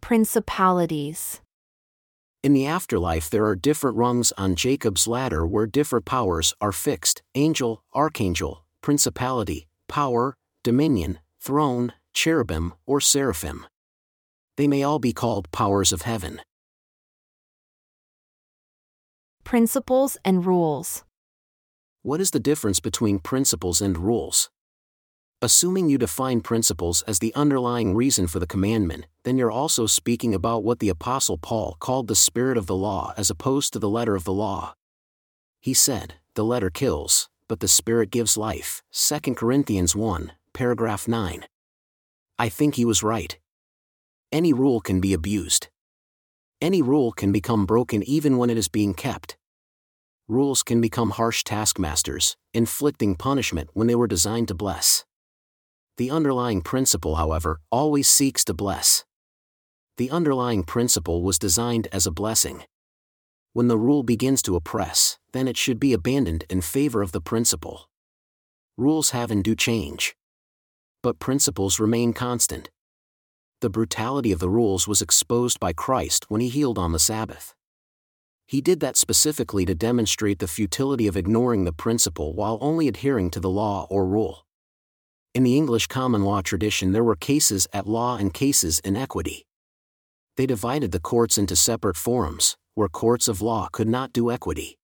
principalities. 0.00 1.40
In 2.42 2.52
the 2.52 2.66
afterlife, 2.66 3.30
there 3.30 3.46
are 3.46 3.54
different 3.54 3.96
rungs 3.96 4.32
on 4.36 4.56
Jacob's 4.56 5.06
ladder 5.06 5.46
where 5.46 5.68
different 5.68 6.04
powers 6.04 6.52
are 6.60 6.72
fixed 6.72 7.22
angel, 7.36 7.84
archangel, 7.92 8.64
principality, 8.80 9.68
power, 9.86 10.34
dominion, 10.64 11.20
throne, 11.40 11.92
cherubim, 12.12 12.74
or 12.86 13.00
seraphim. 13.00 13.66
They 14.56 14.68
may 14.68 14.82
all 14.82 14.98
be 14.98 15.12
called 15.12 15.50
powers 15.50 15.92
of 15.92 16.02
heaven. 16.02 16.40
Principles 19.42 20.16
and 20.24 20.46
rules. 20.46 21.04
What 22.02 22.20
is 22.20 22.30
the 22.30 22.40
difference 22.40 22.80
between 22.80 23.18
principles 23.18 23.80
and 23.80 23.98
rules? 23.98 24.50
Assuming 25.42 25.88
you 25.88 25.98
define 25.98 26.40
principles 26.40 27.02
as 27.02 27.18
the 27.18 27.34
underlying 27.34 27.94
reason 27.94 28.26
for 28.26 28.38
the 28.38 28.46
commandment, 28.46 29.06
then 29.24 29.36
you're 29.36 29.50
also 29.50 29.86
speaking 29.86 30.34
about 30.34 30.64
what 30.64 30.78
the 30.78 30.88
Apostle 30.88 31.36
Paul 31.36 31.76
called 31.80 32.08
the 32.08 32.14
spirit 32.14 32.56
of 32.56 32.66
the 32.66 32.76
law 32.76 33.12
as 33.16 33.30
opposed 33.30 33.72
to 33.72 33.78
the 33.78 33.88
letter 33.88 34.14
of 34.14 34.24
the 34.24 34.32
law. 34.32 34.74
He 35.60 35.74
said, 35.74 36.14
The 36.34 36.44
letter 36.44 36.70
kills, 36.70 37.28
but 37.48 37.60
the 37.60 37.68
spirit 37.68 38.10
gives 38.10 38.36
life. 38.36 38.82
2 38.92 39.34
Corinthians 39.34 39.96
1, 39.96 40.32
paragraph 40.52 41.08
9. 41.08 41.44
I 42.38 42.48
think 42.48 42.76
he 42.76 42.84
was 42.84 43.02
right. 43.02 43.38
Any 44.34 44.52
rule 44.52 44.80
can 44.80 45.00
be 45.00 45.12
abused. 45.12 45.68
Any 46.60 46.82
rule 46.82 47.12
can 47.12 47.30
become 47.30 47.66
broken 47.66 48.02
even 48.02 48.36
when 48.36 48.50
it 48.50 48.58
is 48.58 48.66
being 48.66 48.92
kept. 48.92 49.36
Rules 50.26 50.64
can 50.64 50.80
become 50.80 51.10
harsh 51.10 51.44
taskmasters, 51.44 52.36
inflicting 52.52 53.14
punishment 53.14 53.70
when 53.74 53.86
they 53.86 53.94
were 53.94 54.08
designed 54.08 54.48
to 54.48 54.54
bless. 54.54 55.04
The 55.98 56.10
underlying 56.10 56.62
principle, 56.62 57.14
however, 57.14 57.60
always 57.70 58.08
seeks 58.08 58.44
to 58.46 58.54
bless. 58.54 59.04
The 59.98 60.10
underlying 60.10 60.64
principle 60.64 61.22
was 61.22 61.38
designed 61.38 61.86
as 61.92 62.04
a 62.04 62.10
blessing. 62.10 62.64
When 63.52 63.68
the 63.68 63.78
rule 63.78 64.02
begins 64.02 64.42
to 64.42 64.56
oppress, 64.56 65.16
then 65.32 65.46
it 65.46 65.56
should 65.56 65.78
be 65.78 65.92
abandoned 65.92 66.44
in 66.50 66.60
favor 66.60 67.02
of 67.02 67.12
the 67.12 67.20
principle. 67.20 67.88
Rules 68.76 69.10
have 69.10 69.30
and 69.30 69.44
do 69.44 69.54
change. 69.54 70.16
But 71.04 71.20
principles 71.20 71.78
remain 71.78 72.12
constant. 72.12 72.68
The 73.64 73.70
brutality 73.70 74.30
of 74.30 74.40
the 74.40 74.50
rules 74.50 74.86
was 74.86 75.00
exposed 75.00 75.58
by 75.58 75.72
Christ 75.72 76.26
when 76.28 76.42
he 76.42 76.50
healed 76.50 76.76
on 76.76 76.92
the 76.92 76.98
Sabbath. 76.98 77.54
He 78.46 78.60
did 78.60 78.80
that 78.80 78.94
specifically 78.94 79.64
to 79.64 79.74
demonstrate 79.74 80.38
the 80.38 80.46
futility 80.46 81.06
of 81.06 81.16
ignoring 81.16 81.64
the 81.64 81.72
principle 81.72 82.34
while 82.34 82.58
only 82.60 82.88
adhering 82.88 83.30
to 83.30 83.40
the 83.40 83.48
law 83.48 83.86
or 83.88 84.06
rule. 84.06 84.44
In 85.34 85.44
the 85.44 85.56
English 85.56 85.86
common 85.86 86.24
law 86.24 86.42
tradition, 86.42 86.92
there 86.92 87.02
were 87.02 87.16
cases 87.16 87.66
at 87.72 87.86
law 87.86 88.18
and 88.18 88.34
cases 88.34 88.80
in 88.80 88.96
equity. 88.96 89.46
They 90.36 90.44
divided 90.44 90.92
the 90.92 91.00
courts 91.00 91.38
into 91.38 91.56
separate 91.56 91.96
forums, 91.96 92.58
where 92.74 92.90
courts 92.90 93.28
of 93.28 93.40
law 93.40 93.70
could 93.72 93.88
not 93.88 94.12
do 94.12 94.30
equity. 94.30 94.76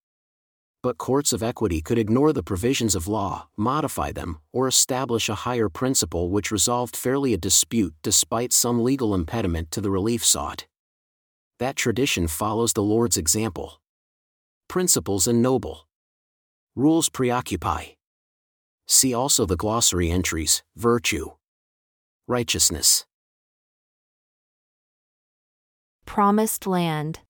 But 0.82 0.96
courts 0.96 1.32
of 1.32 1.42
equity 1.42 1.82
could 1.82 1.98
ignore 1.98 2.32
the 2.32 2.42
provisions 2.42 2.94
of 2.94 3.06
law, 3.06 3.48
modify 3.56 4.12
them, 4.12 4.40
or 4.52 4.66
establish 4.66 5.28
a 5.28 5.34
higher 5.46 5.68
principle 5.68 6.30
which 6.30 6.50
resolved 6.50 6.96
fairly 6.96 7.34
a 7.34 7.38
dispute 7.38 7.94
despite 8.02 8.52
some 8.52 8.82
legal 8.82 9.14
impediment 9.14 9.70
to 9.72 9.80
the 9.80 9.90
relief 9.90 10.24
sought. 10.24 10.66
That 11.58 11.76
tradition 11.76 12.28
follows 12.28 12.72
the 12.72 12.82
Lord's 12.82 13.18
example. 13.18 13.80
Principles 14.68 15.28
ennoble. 15.28 15.86
Rules 16.74 17.08
preoccupy. 17.10 17.96
See 18.88 19.12
also 19.12 19.44
the 19.44 19.56
glossary 19.56 20.10
entries 20.10 20.62
virtue, 20.76 21.32
righteousness, 22.26 23.04
Promised 26.10 26.66
land. 26.66 27.20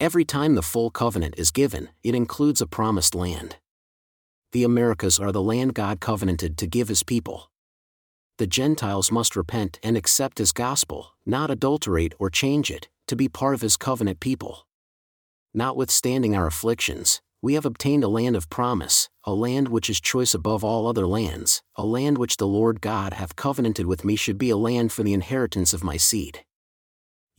Every 0.00 0.24
time 0.24 0.54
the 0.54 0.62
full 0.62 0.88
covenant 0.90 1.34
is 1.36 1.50
given, 1.50 1.90
it 2.02 2.14
includes 2.14 2.62
a 2.62 2.66
promised 2.66 3.14
land. 3.14 3.58
The 4.52 4.64
Americas 4.64 5.18
are 5.18 5.30
the 5.30 5.42
land 5.42 5.74
God 5.74 6.00
covenanted 6.00 6.56
to 6.56 6.66
give 6.66 6.88
his 6.88 7.02
people. 7.02 7.50
The 8.38 8.46
Gentiles 8.46 9.12
must 9.12 9.36
repent 9.36 9.78
and 9.82 9.98
accept 9.98 10.38
his 10.38 10.52
gospel, 10.52 11.12
not 11.26 11.50
adulterate 11.50 12.14
or 12.18 12.30
change 12.30 12.70
it, 12.70 12.88
to 13.08 13.14
be 13.14 13.28
part 13.28 13.52
of 13.52 13.60
his 13.60 13.76
covenant 13.76 14.20
people. 14.20 14.66
Notwithstanding 15.52 16.34
our 16.34 16.46
afflictions, 16.46 17.20
we 17.42 17.52
have 17.52 17.66
obtained 17.66 18.02
a 18.02 18.08
land 18.08 18.36
of 18.36 18.48
promise, 18.48 19.10
a 19.24 19.34
land 19.34 19.68
which 19.68 19.90
is 19.90 20.00
choice 20.00 20.32
above 20.32 20.64
all 20.64 20.86
other 20.86 21.06
lands, 21.06 21.62
a 21.76 21.84
land 21.84 22.16
which 22.16 22.38
the 22.38 22.46
Lord 22.46 22.80
God 22.80 23.12
hath 23.12 23.36
covenanted 23.36 23.84
with 23.84 24.06
me 24.06 24.16
should 24.16 24.38
be 24.38 24.48
a 24.48 24.56
land 24.56 24.92
for 24.92 25.02
the 25.02 25.12
inheritance 25.12 25.74
of 25.74 25.84
my 25.84 25.98
seed. 25.98 26.42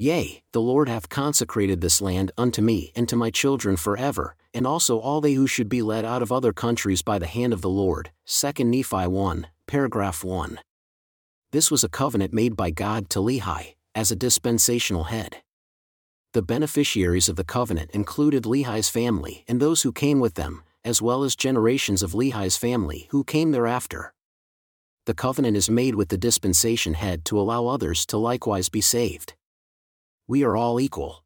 Yea, 0.01 0.41
the 0.51 0.59
Lord 0.59 0.89
hath 0.89 1.09
consecrated 1.09 1.79
this 1.79 2.01
land 2.01 2.31
unto 2.35 2.59
me 2.59 2.91
and 2.95 3.07
to 3.07 3.15
my 3.15 3.29
children 3.29 3.77
forever, 3.77 4.35
and 4.51 4.65
also 4.65 4.97
all 4.97 5.21
they 5.21 5.33
who 5.33 5.45
should 5.45 5.69
be 5.69 5.83
led 5.83 6.03
out 6.03 6.23
of 6.23 6.31
other 6.31 6.51
countries 6.51 7.03
by 7.03 7.19
the 7.19 7.27
hand 7.27 7.53
of 7.53 7.61
the 7.61 7.69
Lord. 7.69 8.09
2 8.25 8.63
Nephi 8.63 9.05
1, 9.05 9.45
paragraph 9.67 10.23
1. 10.23 10.59
This 11.51 11.69
was 11.69 11.83
a 11.83 11.87
covenant 11.87 12.33
made 12.33 12.55
by 12.55 12.71
God 12.71 13.11
to 13.11 13.19
Lehi, 13.19 13.75
as 13.93 14.09
a 14.09 14.15
dispensational 14.15 15.03
head. 15.03 15.43
The 16.33 16.41
beneficiaries 16.41 17.29
of 17.29 17.35
the 17.35 17.43
covenant 17.43 17.91
included 17.91 18.47
Lehi's 18.47 18.89
family 18.89 19.45
and 19.47 19.59
those 19.59 19.83
who 19.83 19.91
came 19.91 20.19
with 20.19 20.33
them, 20.33 20.63
as 20.83 20.99
well 20.99 21.23
as 21.23 21.35
generations 21.35 22.01
of 22.01 22.15
Lehi's 22.15 22.57
family 22.57 23.05
who 23.11 23.23
came 23.23 23.51
thereafter. 23.51 24.15
The 25.05 25.13
covenant 25.13 25.57
is 25.57 25.69
made 25.69 25.93
with 25.93 26.09
the 26.09 26.17
dispensation 26.17 26.95
head 26.95 27.23
to 27.25 27.39
allow 27.39 27.67
others 27.67 28.03
to 28.07 28.17
likewise 28.17 28.67
be 28.67 28.81
saved 28.81 29.35
we 30.31 30.45
are 30.45 30.55
all 30.55 30.79
equal. 30.79 31.25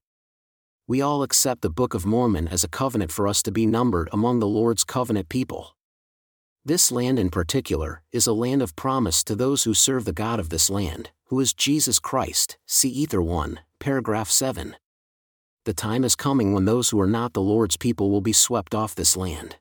We 0.88 1.00
all 1.00 1.22
accept 1.22 1.62
the 1.62 1.70
Book 1.70 1.94
of 1.94 2.08
Mormon 2.08 2.48
as 2.48 2.64
a 2.64 2.68
covenant 2.68 3.12
for 3.12 3.28
us 3.28 3.44
to 3.44 3.52
be 3.52 3.68
numbered 3.68 4.10
among 4.12 4.40
the 4.40 4.48
Lord's 4.48 4.84
covenant 4.84 5.30
people. 5.30 5.76
This 6.66 6.92
land 6.92 7.20
in 7.20 7.30
particular 7.30 8.02
is 8.12 8.26
a 8.26 8.34
land 8.34 8.64
of 8.64 8.76
promise 8.76 9.24
to 9.26 9.36
those 9.36 9.64
who 9.64 9.76
serve 9.76 10.06
the 10.06 10.12
God 10.12 10.40
of 10.40 10.50
this 10.50 10.72
land, 10.72 11.12
who 11.26 11.40
is 11.40 11.54
Jesus 11.54 12.00
Christ. 12.00 12.58
See 12.66 12.90
Ether 12.90 13.22
1, 13.22 13.60
paragraph 13.78 14.32
7. 14.32 14.76
The 15.66 15.74
time 15.76 16.04
is 16.04 16.16
coming 16.16 16.52
when 16.52 16.66
those 16.66 16.90
who 16.90 17.00
are 17.00 17.06
not 17.06 17.34
the 17.34 17.42
Lord's 17.42 17.78
people 17.78 18.10
will 18.10 18.22
be 18.22 18.34
swept 18.34 18.74
off 18.74 18.96
this 18.96 19.16
land. 19.16 19.58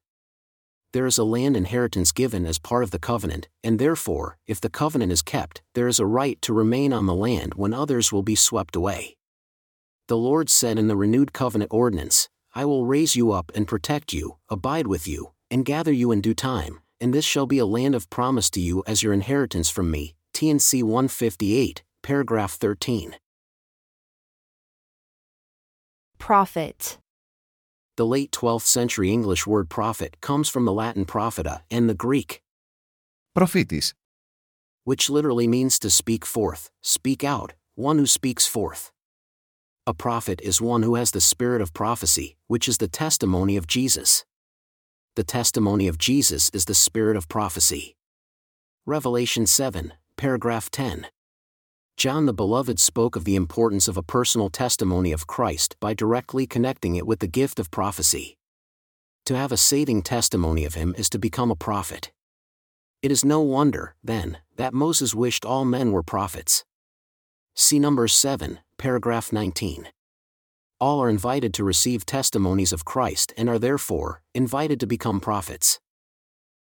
There 0.95 1.05
is 1.05 1.19
a 1.19 1.25
land 1.25 1.55
inheritance 1.55 2.13
given 2.13 2.47
as 2.47 2.59
part 2.59 2.83
of 2.83 2.93
the 2.93 2.99
covenant, 2.99 3.49
and 3.63 3.79
therefore, 3.79 4.39
if 4.47 4.59
the 4.59 4.71
covenant 4.71 5.13
is 5.13 5.21
kept, 5.21 5.61
there 5.75 5.87
is 5.87 6.01
a 6.01 6.07
right 6.07 6.41
to 6.41 6.55
remain 6.55 6.95
on 6.95 7.05
the 7.05 7.15
land 7.15 7.57
when 7.57 7.75
others 7.75 8.11
will 8.11 8.23
be 8.23 8.37
swept 8.37 8.75
away. 8.75 9.19
The 10.07 10.17
Lord 10.19 10.51
said 10.51 10.79
in 10.79 10.89
the 10.89 10.97
renewed 10.97 11.33
covenant 11.33 11.73
ordinance, 11.73 12.29
I 12.55 12.67
will 12.67 12.85
raise 12.85 13.17
you 13.17 13.33
up 13.33 13.51
and 13.55 13.67
protect 13.67 14.13
you, 14.13 14.37
abide 14.51 14.87
with 14.87 15.09
you, 15.09 15.33
and 15.51 15.65
gather 15.65 15.93
you 15.93 16.13
in 16.13 16.21
due 16.21 16.35
time, 16.35 16.81
and 17.01 17.15
this 17.15 17.25
shall 17.25 17.47
be 17.47 17.59
a 17.59 17.65
land 17.65 17.95
of 17.95 18.11
promise 18.11 18.51
to 18.51 18.61
you 18.61 18.85
as 18.87 19.03
your 19.03 19.15
inheritance 19.15 19.71
from 19.71 19.91
me. 19.91 20.15
T&C 20.35 20.83
158, 20.83 21.83
paragraph 22.03 22.53
13. 22.53 23.17
Prophet. 26.19 26.99
The 27.97 28.05
late 28.05 28.31
12th 28.31 28.67
century 28.67 29.11
English 29.11 29.47
word 29.47 29.71
prophet 29.71 30.21
comes 30.21 30.51
from 30.51 30.67
the 30.67 30.73
Latin 30.73 31.07
"propheta" 31.07 31.63
and 31.71 31.89
the 31.89 31.95
Greek 31.95 32.43
prophetis, 33.35 33.95
which 34.85 35.09
literally 35.09 35.49
means 35.49 35.79
to 35.79 35.89
speak 35.89 36.27
forth, 36.27 36.71
speak 36.83 37.25
out, 37.25 37.55
one 37.75 37.99
who 37.99 38.07
speaks 38.07 38.47
forth. 38.47 38.91
A 39.87 39.93
prophet 39.93 40.41
is 40.43 40.62
one 40.62 40.83
who 40.83 40.95
has 40.95 41.11
the 41.11 41.21
spirit 41.21 41.61
of 41.61 41.75
prophecy, 41.75 42.38
which 42.47 42.69
is 42.69 42.79
the 42.79 42.88
testimony 42.88 43.55
of 43.59 43.67
Jesus. 43.67 44.25
The 45.14 45.25
testimony 45.25 45.88
of 45.88 45.99
Jesus 45.99 46.50
is 46.55 46.64
the 46.64 46.73
spirit 46.73 47.19
of 47.19 47.29
prophecy. 47.29 47.95
Revelation 48.87 49.47
7, 49.47 49.93
paragraph 50.17 50.71
10. 50.71 51.09
John 51.99 52.25
the 52.25 52.33
Beloved 52.33 52.81
spoke 52.81 53.14
of 53.14 53.25
the 53.25 53.37
importance 53.37 53.87
of 53.87 53.99
a 53.99 54.03
personal 54.03 54.49
testimony 54.49 55.12
of 55.12 55.26
Christ 55.26 55.76
by 55.81 55.93
directly 55.93 56.47
connecting 56.47 56.97
it 56.97 57.07
with 57.07 57.19
the 57.19 57.26
gift 57.26 57.59
of 57.59 57.71
prophecy. 57.71 58.38
To 59.26 59.37
have 59.37 59.53
a 59.53 59.59
saving 59.59 60.00
testimony 60.00 60.64
of 60.64 60.73
him 60.73 60.95
is 60.97 61.11
to 61.11 61.19
become 61.19 61.50
a 61.50 61.57
prophet. 61.57 62.11
It 63.03 63.12
is 63.12 63.23
no 63.23 63.43
wonder, 63.43 63.97
then, 64.03 64.38
that 64.57 64.73
Moses 64.73 65.14
wished 65.14 65.45
all 65.45 65.67
men 65.67 65.93
were 65.93 66.03
prophets. 66.03 66.64
See 67.55 67.79
number 67.79 68.09
7, 68.09 68.61
paragraph 68.78 69.33
19. 69.33 69.88
All 70.81 71.00
are 71.00 71.09
invited 71.09 71.54
to 71.54 71.64
receive 71.64 72.04
testimonies 72.04 72.73
of 72.73 72.85
Christ 72.85 73.33
and 73.37 73.49
are 73.49 73.59
therefore 73.59 74.23
invited 74.35 74.81
to 74.81 74.87
become 74.87 75.21
prophets. 75.21 75.81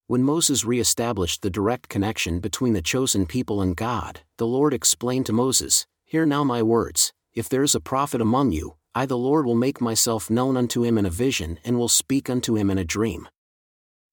When 0.06 0.22
Moses 0.22 0.64
re 0.64 0.78
established 0.78 1.42
the 1.42 1.50
direct 1.50 1.88
connection 1.88 2.40
between 2.40 2.72
the 2.72 2.82
chosen 2.82 3.26
people 3.26 3.60
and 3.60 3.76
God, 3.76 4.20
the 4.36 4.46
Lord 4.46 4.74
explained 4.74 5.26
to 5.26 5.32
Moses, 5.32 5.86
Hear 6.04 6.26
now 6.26 6.44
my 6.44 6.62
words, 6.62 7.12
if 7.34 7.48
there 7.48 7.62
is 7.62 7.74
a 7.74 7.80
prophet 7.80 8.20
among 8.20 8.52
you, 8.52 8.76
I 8.94 9.06
the 9.06 9.16
Lord 9.16 9.46
will 9.46 9.54
make 9.54 9.80
myself 9.80 10.28
known 10.28 10.56
unto 10.56 10.84
him 10.84 10.98
in 10.98 11.06
a 11.06 11.10
vision 11.10 11.58
and 11.64 11.78
will 11.78 11.88
speak 11.88 12.28
unto 12.28 12.56
him 12.56 12.70
in 12.70 12.78
a 12.78 12.84
dream. 12.84 13.28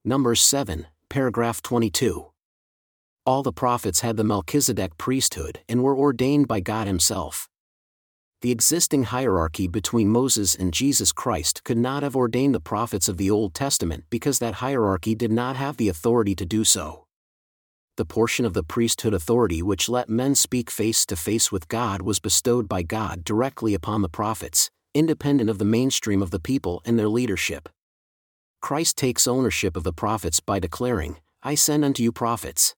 Numbers 0.05 0.41
7, 0.41 0.87
paragraph 1.09 1.61
22. 1.61 2.27
All 3.25 3.43
the 3.43 3.51
prophets 3.51 3.99
had 3.99 4.17
the 4.17 4.23
Melchizedek 4.23 4.97
priesthood 4.97 5.59
and 5.67 5.83
were 5.83 5.95
ordained 5.95 6.47
by 6.47 6.61
God 6.61 6.87
Himself. 6.87 7.49
The 8.41 8.51
existing 8.51 9.03
hierarchy 9.03 9.67
between 9.67 10.07
Moses 10.07 10.55
and 10.55 10.73
Jesus 10.73 11.11
Christ 11.11 11.65
could 11.65 11.77
not 11.77 12.03
have 12.03 12.15
ordained 12.15 12.55
the 12.55 12.61
prophets 12.61 13.09
of 13.09 13.17
the 13.17 13.29
Old 13.29 13.53
Testament 13.53 14.05
because 14.09 14.39
that 14.39 14.55
hierarchy 14.55 15.13
did 15.13 15.29
not 15.29 15.57
have 15.57 15.75
the 15.75 15.89
authority 15.89 16.35
to 16.35 16.45
do 16.45 16.63
so. 16.63 17.03
The 17.97 18.05
portion 18.05 18.45
of 18.45 18.53
the 18.53 18.63
priesthood 18.63 19.13
authority 19.13 19.61
which 19.61 19.89
let 19.89 20.07
men 20.07 20.35
speak 20.35 20.71
face 20.71 21.05
to 21.07 21.17
face 21.17 21.51
with 21.51 21.67
God 21.67 22.01
was 22.01 22.21
bestowed 22.21 22.69
by 22.69 22.81
God 22.81 23.25
directly 23.25 23.73
upon 23.73 24.03
the 24.03 24.07
prophets, 24.07 24.69
independent 24.93 25.49
of 25.49 25.57
the 25.57 25.65
mainstream 25.65 26.21
of 26.21 26.31
the 26.31 26.39
people 26.39 26.81
and 26.85 26.97
their 26.97 27.09
leadership. 27.09 27.67
Christ 28.61 28.95
takes 28.95 29.27
ownership 29.27 29.75
of 29.75 29.83
the 29.83 29.91
prophets 29.91 30.39
by 30.39 30.59
declaring, 30.59 31.17
I 31.43 31.55
send 31.55 31.83
unto 31.83 32.03
you 32.03 32.13
prophets. 32.13 32.73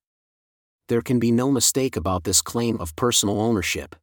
There 0.88 1.04
can 1.04 1.20
be 1.20 1.32
no 1.32 1.52
mistake 1.52 1.96
about 1.96 2.24
this 2.24 2.42
claim 2.42 2.78
of 2.80 2.96
personal 2.96 3.40
ownership. 3.40 3.96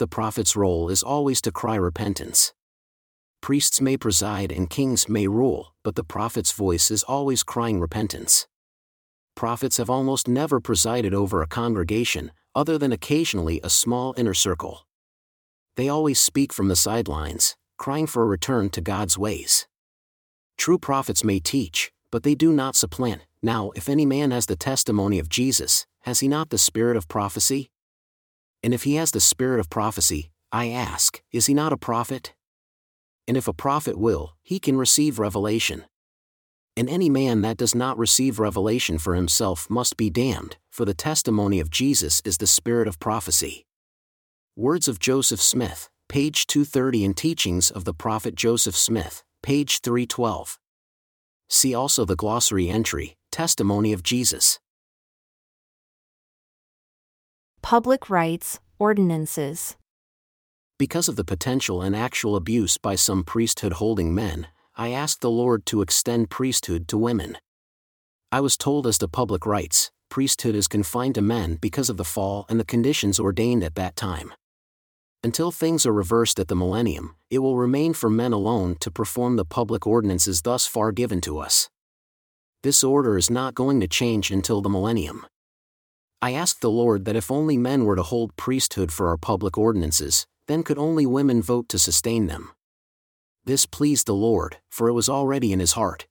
The 0.00 0.06
prophet's 0.06 0.56
role 0.56 0.88
is 0.88 1.02
always 1.02 1.42
to 1.42 1.52
cry 1.52 1.74
repentance. 1.74 2.54
Priests 3.42 3.82
may 3.82 3.98
preside 3.98 4.50
and 4.50 4.70
kings 4.70 5.10
may 5.10 5.26
rule, 5.26 5.74
but 5.82 5.94
the 5.94 6.02
prophet's 6.02 6.52
voice 6.52 6.90
is 6.90 7.02
always 7.02 7.42
crying 7.42 7.80
repentance. 7.80 8.48
Prophets 9.34 9.76
have 9.76 9.90
almost 9.90 10.26
never 10.26 10.58
presided 10.58 11.12
over 11.12 11.42
a 11.42 11.46
congregation, 11.46 12.32
other 12.54 12.78
than 12.78 12.92
occasionally 12.92 13.60
a 13.62 13.68
small 13.68 14.14
inner 14.16 14.32
circle. 14.32 14.86
They 15.76 15.90
always 15.90 16.18
speak 16.18 16.50
from 16.50 16.68
the 16.68 16.76
sidelines, 16.76 17.54
crying 17.76 18.06
for 18.06 18.22
a 18.22 18.26
return 18.26 18.70
to 18.70 18.80
God's 18.80 19.18
ways. 19.18 19.68
True 20.56 20.78
prophets 20.78 21.22
may 21.22 21.40
teach, 21.40 21.92
but 22.10 22.22
they 22.22 22.34
do 22.34 22.54
not 22.54 22.74
supplant. 22.74 23.26
Now, 23.42 23.70
if 23.76 23.86
any 23.86 24.06
man 24.06 24.30
has 24.30 24.46
the 24.46 24.56
testimony 24.56 25.18
of 25.18 25.28
Jesus, 25.28 25.84
has 26.04 26.20
he 26.20 26.28
not 26.28 26.48
the 26.48 26.56
spirit 26.56 26.96
of 26.96 27.06
prophecy? 27.06 27.70
And 28.62 28.74
if 28.74 28.84
he 28.84 28.96
has 28.96 29.10
the 29.10 29.20
spirit 29.20 29.60
of 29.60 29.70
prophecy, 29.70 30.30
I 30.52 30.68
ask, 30.68 31.22
is 31.32 31.46
he 31.46 31.54
not 31.54 31.72
a 31.72 31.76
prophet? 31.76 32.34
And 33.26 33.36
if 33.36 33.48
a 33.48 33.52
prophet 33.52 33.98
will, 33.98 34.36
he 34.42 34.58
can 34.58 34.76
receive 34.76 35.18
revelation. 35.18 35.84
And 36.76 36.88
any 36.88 37.08
man 37.08 37.42
that 37.42 37.56
does 37.56 37.74
not 37.74 37.98
receive 37.98 38.38
revelation 38.38 38.98
for 38.98 39.14
himself 39.14 39.68
must 39.70 39.96
be 39.96 40.10
damned, 40.10 40.56
for 40.70 40.84
the 40.84 40.94
testimony 40.94 41.60
of 41.60 41.70
Jesus 41.70 42.22
is 42.24 42.38
the 42.38 42.46
spirit 42.46 42.88
of 42.88 42.98
prophecy. 42.98 43.66
Words 44.56 44.88
of 44.88 44.98
Joseph 44.98 45.40
Smith, 45.40 45.88
page 46.08 46.46
230 46.46 47.04
in 47.04 47.14
Teachings 47.14 47.70
of 47.70 47.84
the 47.84 47.94
Prophet 47.94 48.34
Joseph 48.34 48.76
Smith, 48.76 49.22
page 49.42 49.80
312. 49.80 50.58
See 51.48 51.74
also 51.74 52.04
the 52.04 52.16
glossary 52.16 52.68
entry, 52.68 53.16
Testimony 53.30 53.92
of 53.92 54.02
Jesus. 54.02 54.58
Public 57.62 58.08
rites, 58.08 58.58
ordinances. 58.78 59.76
Because 60.78 61.08
of 61.08 61.16
the 61.16 61.24
potential 61.24 61.82
and 61.82 61.94
actual 61.94 62.34
abuse 62.34 62.78
by 62.78 62.94
some 62.94 63.22
priesthood 63.22 63.74
holding 63.74 64.14
men, 64.14 64.48
I 64.76 64.90
asked 64.92 65.20
the 65.20 65.30
Lord 65.30 65.66
to 65.66 65.82
extend 65.82 66.30
priesthood 66.30 66.88
to 66.88 66.96
women. 66.96 67.36
I 68.32 68.40
was 68.40 68.56
told 68.56 68.86
as 68.86 68.96
to 68.98 69.08
public 69.08 69.44
rites, 69.44 69.90
priesthood 70.08 70.54
is 70.54 70.68
confined 70.68 71.16
to 71.16 71.22
men 71.22 71.56
because 71.60 71.90
of 71.90 71.98
the 71.98 72.04
fall 72.04 72.46
and 72.48 72.58
the 72.58 72.64
conditions 72.64 73.20
ordained 73.20 73.62
at 73.62 73.74
that 73.74 73.94
time. 73.94 74.32
Until 75.22 75.50
things 75.50 75.84
are 75.84 75.92
reversed 75.92 76.40
at 76.40 76.48
the 76.48 76.56
millennium, 76.56 77.14
it 77.28 77.40
will 77.40 77.58
remain 77.58 77.92
for 77.92 78.08
men 78.08 78.32
alone 78.32 78.76
to 78.80 78.90
perform 78.90 79.36
the 79.36 79.44
public 79.44 79.86
ordinances 79.86 80.42
thus 80.42 80.66
far 80.66 80.92
given 80.92 81.20
to 81.20 81.38
us. 81.38 81.68
This 82.62 82.82
order 82.82 83.18
is 83.18 83.30
not 83.30 83.54
going 83.54 83.80
to 83.80 83.86
change 83.86 84.30
until 84.30 84.62
the 84.62 84.70
millennium. 84.70 85.26
I 86.22 86.32
asked 86.32 86.60
the 86.60 86.70
Lord 86.70 87.06
that 87.06 87.16
if 87.16 87.30
only 87.30 87.56
men 87.56 87.84
were 87.84 87.96
to 87.96 88.02
hold 88.02 88.36
priesthood 88.36 88.92
for 88.92 89.08
our 89.08 89.16
public 89.16 89.56
ordinances, 89.56 90.26
then 90.48 90.62
could 90.62 90.76
only 90.76 91.06
women 91.06 91.40
vote 91.40 91.68
to 91.70 91.78
sustain 91.78 92.26
them. 92.26 92.50
This 93.44 93.64
pleased 93.64 94.06
the 94.06 94.14
Lord, 94.14 94.58
for 94.68 94.88
it 94.88 94.92
was 94.92 95.08
already 95.08 95.52
in 95.52 95.60
his 95.60 95.72
heart. 95.72 96.06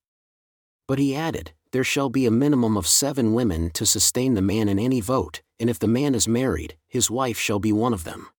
But 0.87 0.97
he 0.97 1.15
added, 1.15 1.51
There 1.71 1.83
shall 1.83 2.09
be 2.09 2.25
a 2.25 2.31
minimum 2.31 2.75
of 2.75 2.87
seven 2.87 3.33
women 3.33 3.69
to 3.75 3.85
sustain 3.85 4.33
the 4.33 4.41
man 4.41 4.67
in 4.67 4.79
any 4.79 4.99
vote, 4.99 5.43
and 5.59 5.69
if 5.69 5.77
the 5.77 5.87
man 5.87 6.15
is 6.15 6.27
married, 6.27 6.75
his 6.87 7.11
wife 7.11 7.37
shall 7.37 7.59
be 7.59 7.71
one 7.71 7.93
of 7.93 8.03
them. 8.03 8.29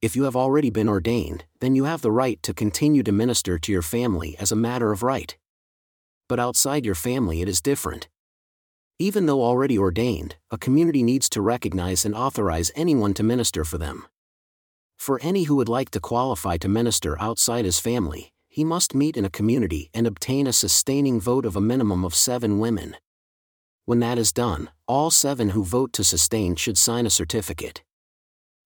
If 0.00 0.16
you 0.16 0.24
have 0.24 0.36
already 0.36 0.70
been 0.70 0.88
ordained, 0.88 1.44
then 1.60 1.74
you 1.74 1.84
have 1.84 2.00
the 2.00 2.12
right 2.12 2.42
to 2.44 2.54
continue 2.54 3.02
to 3.02 3.12
minister 3.12 3.58
to 3.58 3.72
your 3.72 3.82
family 3.82 4.36
as 4.38 4.50
a 4.50 4.56
matter 4.56 4.92
of 4.92 5.02
right. 5.02 5.36
But 6.28 6.40
outside 6.40 6.86
your 6.86 6.94
family 6.94 7.42
it 7.42 7.48
is 7.48 7.60
different. 7.60 8.08
Even 9.00 9.26
though 9.26 9.44
already 9.44 9.78
ordained, 9.78 10.34
a 10.50 10.58
community 10.58 11.04
needs 11.04 11.28
to 11.30 11.40
recognize 11.40 12.04
and 12.04 12.16
authorize 12.16 12.72
anyone 12.74 13.14
to 13.14 13.22
minister 13.22 13.64
for 13.64 13.78
them. 13.78 14.04
For 14.96 15.20
any 15.22 15.44
who 15.44 15.54
would 15.54 15.68
like 15.68 15.90
to 15.90 16.00
qualify 16.00 16.56
to 16.56 16.68
minister 16.68 17.16
outside 17.20 17.64
his 17.64 17.78
family, 17.78 18.32
he 18.48 18.64
must 18.64 18.96
meet 18.96 19.16
in 19.16 19.24
a 19.24 19.30
community 19.30 19.88
and 19.94 20.04
obtain 20.04 20.48
a 20.48 20.52
sustaining 20.52 21.20
vote 21.20 21.46
of 21.46 21.54
a 21.54 21.60
minimum 21.60 22.04
of 22.04 22.12
seven 22.12 22.58
women. 22.58 22.96
When 23.84 24.00
that 24.00 24.18
is 24.18 24.32
done, 24.32 24.68
all 24.88 25.12
seven 25.12 25.50
who 25.50 25.62
vote 25.62 25.92
to 25.92 26.02
sustain 26.02 26.56
should 26.56 26.76
sign 26.76 27.06
a 27.06 27.10
certificate. 27.10 27.84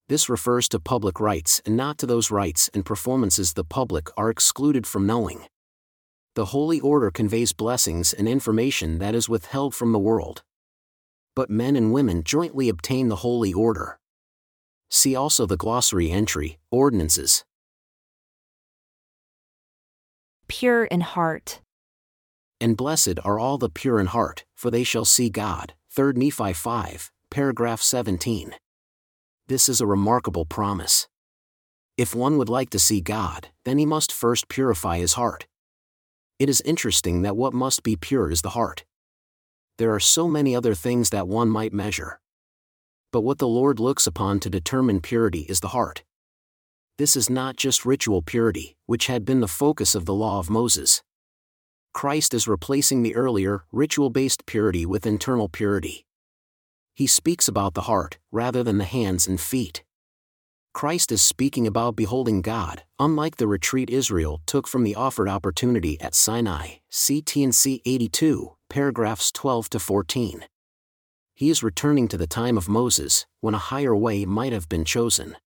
This 0.08 0.30
refers 0.30 0.66
to 0.70 0.80
public 0.80 1.20
rites 1.20 1.60
and 1.66 1.76
not 1.76 1.98
to 1.98 2.06
those 2.06 2.30
rites 2.30 2.70
and 2.72 2.86
performances 2.86 3.52
the 3.52 3.64
public 3.64 4.08
are 4.16 4.30
excluded 4.30 4.86
from 4.86 5.06
knowing 5.06 5.44
the 6.34 6.46
Holy 6.46 6.80
Order 6.80 7.10
conveys 7.10 7.52
blessings 7.52 8.14
and 8.14 8.26
information 8.26 8.98
that 8.98 9.14
is 9.14 9.28
withheld 9.28 9.74
from 9.74 9.92
the 9.92 9.98
world. 9.98 10.42
But 11.34 11.50
men 11.50 11.76
and 11.76 11.92
women 11.92 12.22
jointly 12.24 12.70
obtain 12.70 13.08
the 13.08 13.16
Holy 13.16 13.52
Order. 13.52 13.98
See 14.90 15.14
also 15.14 15.44
the 15.44 15.58
glossary 15.58 16.10
entry, 16.10 16.58
Ordinances. 16.70 17.44
Pure 20.48 20.84
in 20.84 21.02
heart. 21.02 21.60
And 22.60 22.76
blessed 22.76 23.18
are 23.24 23.38
all 23.38 23.58
the 23.58 23.68
pure 23.70 24.00
in 24.00 24.06
heart, 24.06 24.44
for 24.54 24.70
they 24.70 24.84
shall 24.84 25.04
see 25.04 25.28
God. 25.28 25.74
3 25.94 26.12
Nephi 26.14 26.54
5, 26.54 27.10
paragraph 27.30 27.82
17. 27.82 28.54
This 29.48 29.68
is 29.68 29.82
a 29.82 29.86
remarkable 29.86 30.46
promise. 30.46 31.08
If 31.98 32.14
one 32.14 32.38
would 32.38 32.48
like 32.48 32.70
to 32.70 32.78
see 32.78 33.02
God, 33.02 33.48
then 33.64 33.76
he 33.76 33.84
must 33.84 34.12
first 34.12 34.48
purify 34.48 34.98
his 34.98 35.14
heart. 35.14 35.46
It 36.42 36.48
is 36.48 36.60
interesting 36.62 37.22
that 37.22 37.36
what 37.36 37.54
must 37.54 37.84
be 37.84 37.94
pure 37.94 38.28
is 38.28 38.42
the 38.42 38.56
heart. 38.58 38.84
There 39.78 39.94
are 39.94 40.00
so 40.00 40.26
many 40.26 40.56
other 40.56 40.74
things 40.74 41.10
that 41.10 41.28
one 41.28 41.48
might 41.48 41.72
measure. 41.72 42.18
But 43.12 43.20
what 43.20 43.38
the 43.38 43.46
Lord 43.46 43.78
looks 43.78 44.08
upon 44.08 44.40
to 44.40 44.50
determine 44.50 45.02
purity 45.02 45.42
is 45.42 45.60
the 45.60 45.68
heart. 45.68 46.02
This 46.98 47.14
is 47.14 47.30
not 47.30 47.54
just 47.56 47.86
ritual 47.86 48.22
purity, 48.22 48.74
which 48.86 49.06
had 49.06 49.24
been 49.24 49.38
the 49.38 49.46
focus 49.46 49.94
of 49.94 50.04
the 50.04 50.14
law 50.14 50.40
of 50.40 50.50
Moses. 50.50 51.04
Christ 51.94 52.34
is 52.34 52.48
replacing 52.48 53.04
the 53.04 53.14
earlier, 53.14 53.62
ritual 53.70 54.10
based 54.10 54.44
purity 54.44 54.84
with 54.84 55.06
internal 55.06 55.48
purity. 55.48 56.06
He 56.92 57.06
speaks 57.06 57.46
about 57.46 57.74
the 57.74 57.82
heart, 57.82 58.18
rather 58.32 58.64
than 58.64 58.78
the 58.78 58.84
hands 58.98 59.28
and 59.28 59.40
feet. 59.40 59.84
Christ 60.72 61.12
is 61.12 61.22
speaking 61.22 61.66
about 61.66 61.96
beholding 61.96 62.40
God, 62.40 62.84
unlike 62.98 63.36
the 63.36 63.46
retreat 63.46 63.90
Israel 63.90 64.40
took 64.46 64.66
from 64.66 64.84
the 64.84 64.94
offered 64.94 65.28
opportunity 65.28 66.00
at 66.00 66.14
Sinai, 66.14 66.76
CT&C 66.90 67.82
82, 67.84 68.56
paragraphs 68.70 69.30
12 69.32 69.68
to 69.70 69.78
14. 69.78 70.46
He 71.34 71.50
is 71.50 71.62
returning 71.62 72.08
to 72.08 72.16
the 72.16 72.26
time 72.26 72.56
of 72.56 72.68
Moses, 72.68 73.26
when 73.40 73.54
a 73.54 73.58
higher 73.58 73.94
way 73.94 74.24
might 74.24 74.52
have 74.52 74.68
been 74.68 74.84
chosen. 74.84 75.36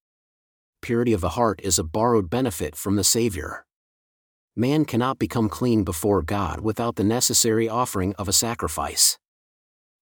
Purity 0.80 1.12
of 1.12 1.20
the 1.20 1.30
heart 1.30 1.60
is 1.62 1.78
a 1.78 1.84
borrowed 1.84 2.30
benefit 2.30 2.76
from 2.76 2.96
the 2.96 3.04
Savior. 3.04 3.66
Man 4.54 4.84
cannot 4.84 5.18
become 5.18 5.48
clean 5.48 5.82
before 5.82 6.22
God 6.22 6.60
without 6.60 6.96
the 6.96 7.04
necessary 7.04 7.68
offering 7.68 8.14
of 8.14 8.28
a 8.28 8.32
sacrifice. 8.32 9.18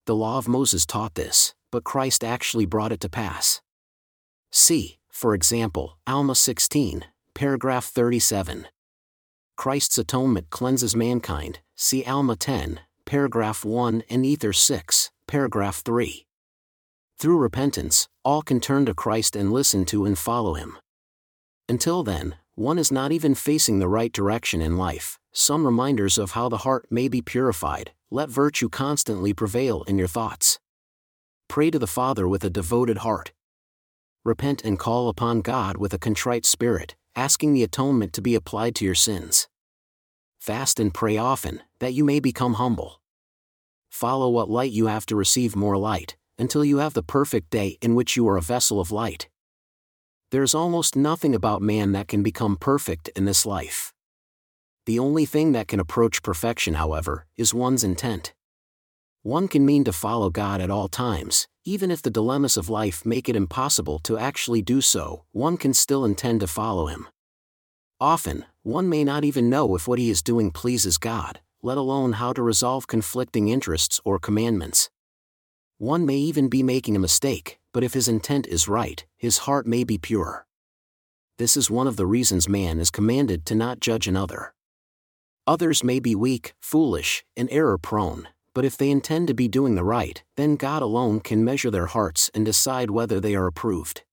The 0.05 0.15
law 0.15 0.37
of 0.37 0.47
Moses 0.47 0.85
taught 0.85 1.15
this, 1.15 1.55
but 1.71 1.83
Christ 1.83 2.23
actually 2.23 2.65
brought 2.65 2.91
it 2.91 2.99
to 3.01 3.09
pass. 3.09 3.61
See, 4.51 4.99
for 5.15 5.33
example, 5.33 5.97
Alma 6.05 6.35
16, 6.35 7.05
paragraph 7.33 7.85
37. 7.85 8.67
Christ's 9.55 9.97
atonement 9.97 10.49
cleanses 10.49 10.93
mankind, 10.93 11.59
see 11.73 12.03
Alma 12.03 12.35
10, 12.35 12.81
paragraph 13.05 13.63
1 13.63 14.03
and 14.09 14.25
Ether 14.25 14.51
6, 14.51 15.11
paragraph 15.25 15.81
3. 15.85 16.27
Through 17.17 17.37
repentance, 17.37 18.09
all 18.25 18.41
can 18.41 18.59
turn 18.59 18.85
to 18.87 18.93
Christ 18.93 19.37
and 19.37 19.53
listen 19.53 19.85
to 19.85 20.03
and 20.03 20.17
follow 20.17 20.55
him. 20.55 20.77
Until 21.69 22.03
then, 22.03 22.35
one 22.55 22.77
is 22.77 22.91
not 22.91 23.13
even 23.13 23.35
facing 23.35 23.79
the 23.79 23.87
right 23.87 24.11
direction 24.11 24.61
in 24.61 24.75
life. 24.75 25.17
Some 25.31 25.65
reminders 25.65 26.17
of 26.17 26.31
how 26.31 26.49
the 26.49 26.65
heart 26.67 26.87
may 26.89 27.07
be 27.07 27.21
purified, 27.21 27.91
let 28.11 28.27
virtue 28.29 28.67
constantly 28.67 29.33
prevail 29.33 29.83
in 29.83 29.97
your 29.97 30.09
thoughts. 30.09 30.59
Pray 31.47 31.71
to 31.71 31.79
the 31.79 31.87
Father 31.87 32.27
with 32.27 32.43
a 32.43 32.49
devoted 32.49 32.97
heart, 32.97 33.31
repent 34.25 34.65
and 34.65 34.79
call 34.79 35.07
upon 35.07 35.41
God 35.41 35.77
with 35.77 35.93
a 35.93 35.99
contrite 35.99 36.45
spirit, 36.45 36.95
asking 37.15 37.53
the 37.53 37.63
atonement 37.63 38.11
to 38.13 38.21
be 38.21 38.35
applied 38.35 38.75
to 38.75 38.85
your 38.85 38.95
sins. 38.95 39.47
Fast 40.39 40.79
and 40.79 40.93
pray 40.93 41.15
often, 41.15 41.61
that 41.79 41.93
you 41.93 42.03
may 42.03 42.19
become 42.19 42.55
humble. 42.55 43.01
Follow 43.89 44.27
what 44.29 44.49
light 44.49 44.71
you 44.71 44.87
have 44.87 45.05
to 45.05 45.15
receive 45.15 45.55
more 45.55 45.77
light, 45.77 46.17
until 46.37 46.65
you 46.65 46.79
have 46.79 46.93
the 46.93 47.03
perfect 47.03 47.51
day 47.51 47.77
in 47.81 47.95
which 47.95 48.17
you 48.17 48.27
are 48.27 48.35
a 48.35 48.41
vessel 48.41 48.81
of 48.81 48.91
light. 48.91 49.29
There's 50.31 50.55
almost 50.55 50.95
nothing 50.95 51.33
about 51.33 51.61
man 51.61 51.91
that 51.93 52.07
can 52.07 52.23
become 52.23 52.57
perfect 52.57 53.07
in 53.09 53.25
this 53.25 53.45
life. 53.45 53.93
The 54.85 54.99
only 54.99 55.25
thing 55.25 55.51
that 55.53 55.67
can 55.67 55.79
approach 55.79 56.23
perfection, 56.23 56.73
however, 56.73 57.25
is 57.37 57.53
one's 57.53 57.83
intent. 57.83 58.33
One 59.21 59.47
can 59.47 59.65
mean 59.65 59.83
to 59.85 59.93
follow 59.93 60.29
God 60.29 60.61
at 60.61 60.69
all 60.69 60.87
times, 60.87 61.47
even 61.65 61.89
if 61.89 62.01
the 62.01 62.11
dilemmas 62.11 62.55
of 62.55 62.69
life 62.69 63.05
make 63.05 63.27
it 63.27 63.35
impossible 63.35 63.97
to 63.99 64.17
actually 64.17 64.61
do 64.61 64.79
so, 64.79 65.25
one 65.31 65.57
can 65.57 65.73
still 65.73 66.05
intend 66.05 66.39
to 66.39 66.47
follow 66.47 66.85
Him. 66.85 67.07
Often, 67.99 68.45
one 68.61 68.87
may 68.87 69.03
not 69.03 69.23
even 69.23 69.49
know 69.49 69.75
if 69.75 69.87
what 69.87 69.99
he 69.99 70.09
is 70.09 70.21
doing 70.21 70.51
pleases 70.51 70.97
God, 70.97 71.39
let 71.63 71.77
alone 71.77 72.13
how 72.13 72.33
to 72.33 72.43
resolve 72.43 72.87
conflicting 72.87 73.47
interests 73.47 74.01
or 74.03 74.19
commandments. 74.19 74.89
One 75.77 76.05
may 76.05 76.17
even 76.17 76.49
be 76.49 76.61
making 76.61 76.95
a 76.95 76.99
mistake, 76.99 77.59
but 77.73 77.83
if 77.83 77.93
his 77.93 78.07
intent 78.07 78.47
is 78.47 78.67
right, 78.67 79.05
his 79.17 79.39
heart 79.39 79.65
may 79.65 79.83
be 79.83 79.97
pure. 79.97 80.45
This 81.37 81.57
is 81.57 81.71
one 81.71 81.87
of 81.87 81.95
the 81.95 82.05
reasons 82.05 82.47
man 82.47 82.79
is 82.79 82.91
commanded 82.91 83.45
to 83.47 83.55
not 83.55 83.79
judge 83.79 84.07
another. 84.07 84.53
Others 85.47 85.83
may 85.83 85.99
be 85.99 86.15
weak, 86.15 86.53
foolish, 86.59 87.23
and 87.35 87.47
error 87.51 87.77
prone, 87.77 88.27
but 88.55 88.65
if 88.65 88.77
they 88.77 88.89
intend 88.89 89.27
to 89.27 89.33
be 89.33 89.49
doing 89.49 89.75
the 89.75 89.83
right, 89.83 90.23
then 90.37 90.55
God 90.55 90.81
alone 90.81 91.19
can 91.19 91.43
measure 91.43 91.69
their 91.69 91.87
hearts 91.87 92.31
and 92.33 92.45
decide 92.45 92.89
whether 92.89 93.19
they 93.19 93.35
are 93.35 93.47
approved. 93.47 94.03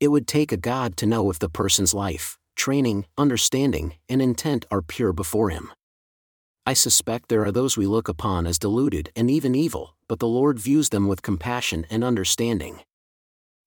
It 0.00 0.08
would 0.08 0.26
take 0.26 0.50
a 0.50 0.56
God 0.56 0.96
to 0.96 1.06
know 1.06 1.30
if 1.30 1.38
the 1.38 1.50
person's 1.50 1.92
life, 1.92 2.38
training, 2.56 3.04
understanding, 3.18 3.96
and 4.08 4.22
intent 4.22 4.64
are 4.70 4.80
pure 4.80 5.12
before 5.12 5.50
Him. 5.50 5.70
I 6.64 6.72
suspect 6.72 7.28
there 7.28 7.44
are 7.44 7.52
those 7.52 7.76
we 7.76 7.86
look 7.86 8.08
upon 8.08 8.46
as 8.46 8.58
deluded 8.58 9.12
and 9.14 9.30
even 9.30 9.54
evil, 9.54 9.94
but 10.08 10.20
the 10.20 10.26
Lord 10.26 10.58
views 10.58 10.88
them 10.88 11.06
with 11.06 11.20
compassion 11.20 11.86
and 11.90 12.02
understanding. 12.02 12.80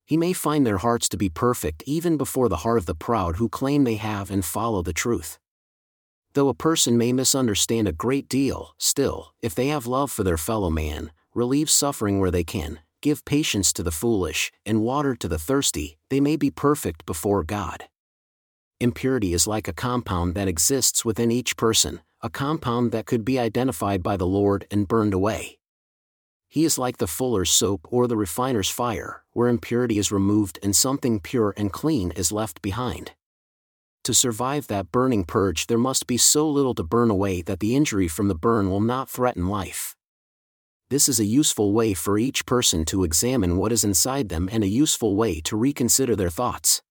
He 0.06 0.18
may 0.18 0.34
find 0.34 0.66
their 0.66 0.80
hearts 0.80 1.08
to 1.10 1.18
be 1.18 1.30
perfect 1.30 1.84
even 1.86 2.18
before 2.18 2.50
the 2.50 2.58
heart 2.58 2.80
of 2.80 2.88
the 2.88 2.96
proud 2.96 3.36
who 3.36 3.48
claim 3.48 3.84
they 3.84 3.96
have 3.96 4.32
and 4.32 4.44
follow 4.44 4.82
the 4.82 4.92
truth. 4.92 5.38
Though 6.34 6.50
a 6.50 6.56
person 6.56 6.98
may 6.98 7.14
misunderstand 7.14 7.88
a 7.88 7.92
great 7.92 8.28
deal, 8.28 8.74
still, 8.80 9.34
if 9.44 9.54
they 9.54 9.68
have 9.68 9.86
love 9.86 10.12
for 10.12 10.24
their 10.24 10.38
fellow 10.38 10.72
man, 10.72 11.12
relieve 11.36 11.70
suffering 11.70 12.20
where 12.20 12.32
they 12.32 12.44
can, 12.44 12.80
give 13.02 13.24
patience 13.24 13.72
to 13.74 13.84
the 13.84 13.92
foolish, 13.92 14.52
and 14.66 14.82
water 14.82 15.16
to 15.16 15.28
the 15.28 15.38
thirsty, 15.38 15.98
they 16.10 16.20
may 16.20 16.36
be 16.36 16.50
perfect 16.50 17.06
before 17.06 17.44
God. 17.44 17.84
Impurity 18.80 19.34
is 19.34 19.46
like 19.46 19.68
a 19.68 19.74
compound 19.74 20.34
that 20.34 20.48
exists 20.48 21.06
within 21.06 21.30
each 21.32 21.56
person, 21.56 22.02
a 22.22 22.32
compound 22.32 22.92
that 22.92 23.06
could 23.06 23.24
be 23.24 23.38
identified 23.38 24.02
by 24.02 24.18
the 24.18 24.26
Lord 24.26 24.66
and 24.72 24.88
burned 24.88 25.14
away. 25.14 25.60
He 26.48 26.66
is 26.66 26.80
like 26.80 26.98
the 26.98 27.08
fuller's 27.08 27.52
soap 27.52 27.88
or 27.92 28.08
the 28.08 28.18
refiner's 28.18 28.70
fire, 28.70 29.24
where 29.34 29.50
impurity 29.50 30.00
is 30.00 30.12
removed 30.12 30.58
and 30.64 30.76
something 30.76 31.20
pure 31.20 31.54
and 31.58 31.72
clean 31.72 32.12
is 32.12 32.32
left 32.32 32.62
behind. 32.64 33.12
To 34.04 34.14
survive 34.14 34.68
that 34.68 34.92
burning 34.92 35.24
purge, 35.24 35.68
there 35.68 35.78
must 35.78 36.08
be 36.08 36.18
so 36.18 36.50
little 36.50 36.76
to 36.76 36.84
burn 36.84 37.10
away 37.10 37.42
that 37.44 37.62
the 37.62 37.74
injury 37.74 38.10
from 38.10 38.28
the 38.28 38.36
burn 38.36 38.70
will 38.70 38.82
not 38.82 39.10
threaten 39.10 39.48
life. 39.48 39.96
This 40.90 41.08
is 41.08 41.22
a 41.22 41.26
useful 41.26 41.72
way 41.72 41.94
for 41.94 42.18
each 42.18 42.46
person 42.46 42.84
to 42.86 43.06
examine 43.06 43.56
what 43.56 43.72
is 43.72 43.86
inside 43.86 44.28
them 44.28 44.50
and 44.52 44.62
a 44.62 44.68
useful 44.68 45.16
way 45.16 45.40
to 45.42 45.56
reconsider 45.56 46.18
their 46.18 46.30
thoughts. 46.30 46.82